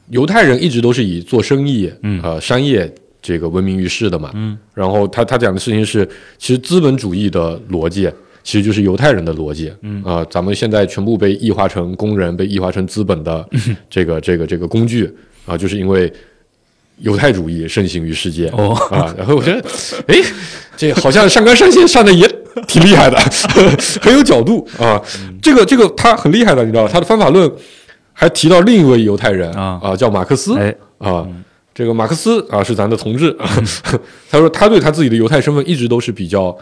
[0.08, 2.18] 犹太人一直都是以做生意，嗯。
[2.22, 4.56] 呃，商业这个闻名于世的嘛，嗯。
[4.72, 6.08] 然后他他讲的事情是，
[6.38, 8.08] 其实资本主义的逻辑
[8.44, 10.02] 其实就是犹太人的逻辑，嗯。
[10.04, 13.48] 啊、咱们现在全部被异化成工人，被异化成资本的
[13.90, 15.12] 这个这个这个工具
[15.44, 16.12] 啊、就是因为
[16.98, 18.74] 犹太主义盛行于世界，哦。
[18.90, 19.68] 啊，然后我觉得，
[20.06, 20.16] 哎，
[20.76, 22.28] 这好像上纲上线上的也
[22.66, 23.16] 挺厉害的，
[24.00, 25.00] 很有角度啊。
[25.40, 27.50] 这个这个他很厉害的，你知道，他的方法论
[28.12, 31.26] 还提到另一位犹太人啊叫马克思哎，啊。
[31.74, 33.48] 这个马克思啊是咱的同志啊，
[34.30, 36.56] 他说他对他自己的犹太身份一直都是比较。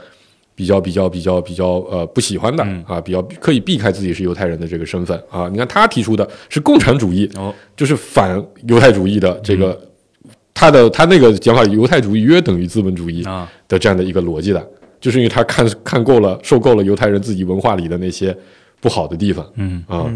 [0.52, 5.48] 比较比较比较比较呃不喜欢的、嗯啊，比较刻意避开自己是犹太人的这个身份啊。
[5.50, 8.30] 你看他提出的是共产主义，哦，就是反
[8.66, 9.80] 犹太主义的这个，
[10.52, 14.68] 他的他那个讲法，犹太主义约等于资本主义啊，的这样的一个逻辑的，
[15.00, 18.36] 就是因为他看看够了、受够了犹太人自己文化里的那些
[18.80, 19.44] 不好的地方。
[19.56, 20.10] 嗯啊。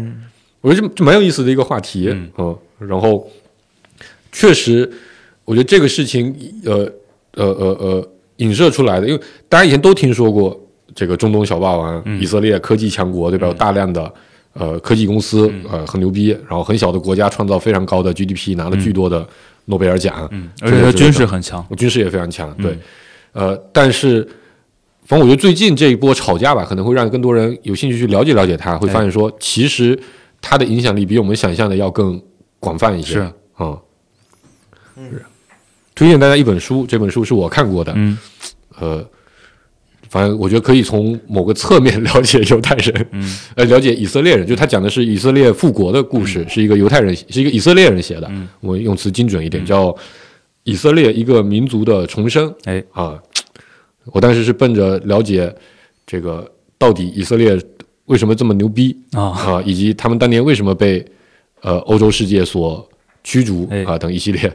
[0.61, 2.29] 我觉得这这蛮有意思的一个话题，嗯。
[2.37, 2.57] 嗯，
[2.87, 3.29] 然后
[4.31, 4.89] 确实，
[5.43, 6.91] 我觉得这个事情，呃
[7.33, 10.59] 呃呃呃，影射出来的，因为大家以前都听说过
[10.93, 12.19] 这个中东小霸王、嗯。
[12.19, 13.47] 以色列科技强国，对吧？
[13.47, 14.11] 有大量的
[14.53, 19.27] 呃科技公司，呃很牛逼，然后很小的国家创造非常高的 GDP，拿了巨多的
[19.65, 22.79] 诺贝尔奖，嗯，而且他军事很强，军事也非常强，对，嗯。
[23.49, 24.27] 呃，但是，
[25.05, 29.97] 反正我觉得最近这一波吵架吧，可能会让更多人有兴趣去了解了解他，会发现说，其实
[30.41, 32.21] 他的影响力比我们想象的要更
[32.59, 33.13] 广泛一些。
[33.13, 33.19] 是。
[33.53, 33.77] 啊，
[34.95, 35.23] 是
[35.93, 38.17] 推荐大家一本书，这本书是我看过的，嗯。
[38.79, 38.97] 呃，
[40.09, 43.37] 反反正我觉得可以从某个侧面了解犹太人，嗯。
[43.55, 44.47] 呃，了解以色列人。
[44.47, 48.27] 就他讲的是以色列复国的故事，是一个犹太人，是一个以色列人写的。
[48.31, 48.47] 嗯。
[48.61, 49.95] 我用词精准一点，叫
[50.63, 52.53] 以色列一个民族的重生。
[52.63, 52.83] 哎。
[52.93, 53.19] 啊，
[54.11, 55.53] 我当时是奔着了解
[56.05, 57.59] 这个到底以色列
[58.05, 61.03] 为什么这么牛逼啊啊，以及他们当年为什么被
[61.61, 62.87] 呃欧洲世界所
[63.23, 64.51] 驱逐哎啊等一系列。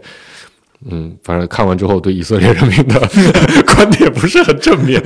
[0.88, 2.98] 嗯，反正看完之后对以色列人民的
[3.74, 5.02] 观点不是很正面。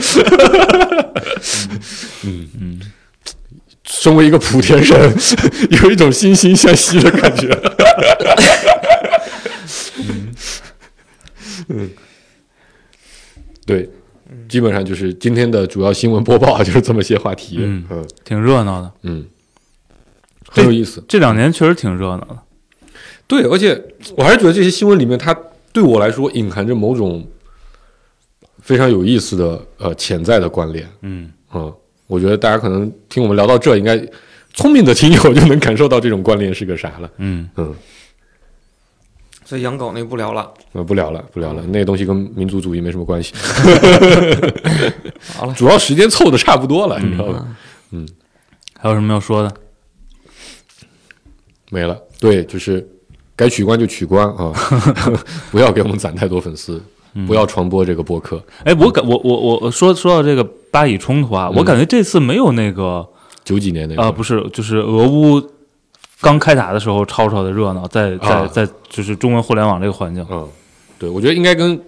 [2.24, 2.80] 嗯嗯，
[3.84, 5.12] 身为一个莆田人，
[5.82, 7.48] 有一种惺惺相惜的感觉。
[11.68, 11.90] 嗯，
[13.66, 13.88] 对，
[14.54, 17.56] 基本上就是今天的主要新闻播报 就是这么些话题。
[17.58, 18.92] 嗯嗯挺热闹的。
[19.02, 19.26] 嗯，
[20.48, 21.02] 很有意思。
[21.08, 22.38] 这两年确实挺热闹的。
[23.26, 23.84] 对，而且
[24.16, 25.36] 我还是觉得这些新闻里面，它
[25.72, 27.26] 对我来说隐含着某种
[28.62, 30.88] 非常有意思的呃潜在的关联。
[31.02, 31.74] 嗯嗯，
[32.06, 34.00] 我觉得大家可能听我们聊到这，应该
[34.52, 37.10] 聪明的听友就能感受到这种关联是个啥了。
[37.16, 37.74] 嗯嗯，
[39.44, 40.52] 所以养狗那不聊了。
[40.72, 43.34] 呃，不聊了，不聊了，那个东西跟民族主义没什么关系。
[45.36, 47.46] 好了，主要时间凑的差不多了，你知道吧？
[47.90, 48.08] 嗯
[48.78, 49.54] 还有什么要说的？
[51.70, 51.98] 没了。
[52.20, 52.86] 对，就是
[53.36, 54.52] 该取关就取关啊，
[55.50, 56.82] 不要给我们攒太多粉丝，
[57.26, 58.42] 不要传播这个播客。
[58.64, 63.06] 哎，我感我我我我说说到这个巴以冲突啊，我感觉这次没有那个
[63.44, 65.40] 九几年那个啊，不是，就是俄乌
[66.24, 70.26] 刚开打的时候吵吵的热闹，在在啊在就是中文互联网这个环境。
[70.30, 70.48] 嗯，
[70.98, 71.78] 对，我觉得应该跟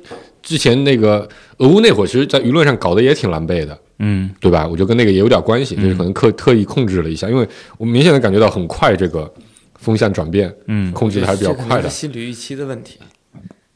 [0.42, 1.28] 之前那个
[1.58, 4.66] 俄乌那会儿，其实，在舆论上搞得也挺狼狈的，嗯对吧？
[4.66, 9.32] 我觉得跟那个也有点关系，就是可能特特意控制了一下，因为我明显的感觉到很快这个
[9.74, 11.88] 风向转变，嗯控制的还是比较快的。
[11.88, 12.98] 心理预期的问题。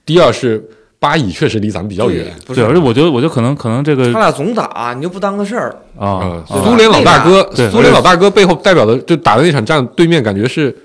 [0.05, 0.63] 第二是
[1.01, 5.75] 巴以确实离咱们比较远，对，而且我觉得我觉得可能可能这个他俩总打，你就不当个事儿。
[5.99, 10.77] 啊苏联老大哥，对苏联老大哥背后代表的就打的那场仗，对面感觉是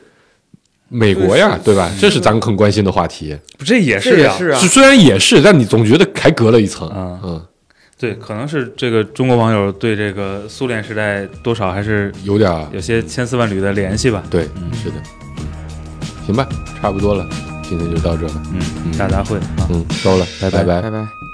[0.87, 1.91] 美国呀，对吧？
[1.99, 3.37] 这是咱们很关心的话题。
[3.59, 6.89] 这也这也是啊是，虽然也是，但你总觉得还隔了一层。
[6.95, 7.41] 嗯嗯，
[7.99, 14.23] 对，可能是这个中国网友对这个苏联时代多少还是有点儿有些千丝万缕的联系吧。
[14.29, 14.43] 对，
[14.81, 14.95] 是的。
[15.37, 15.45] 嗯，
[16.25, 16.47] 行吧，
[16.81, 17.27] 差不多了，
[17.67, 18.41] 今天就到这了。
[18.53, 19.67] 嗯，大杂烩啊。
[19.69, 21.24] 嗯，收了，拜拜拜拜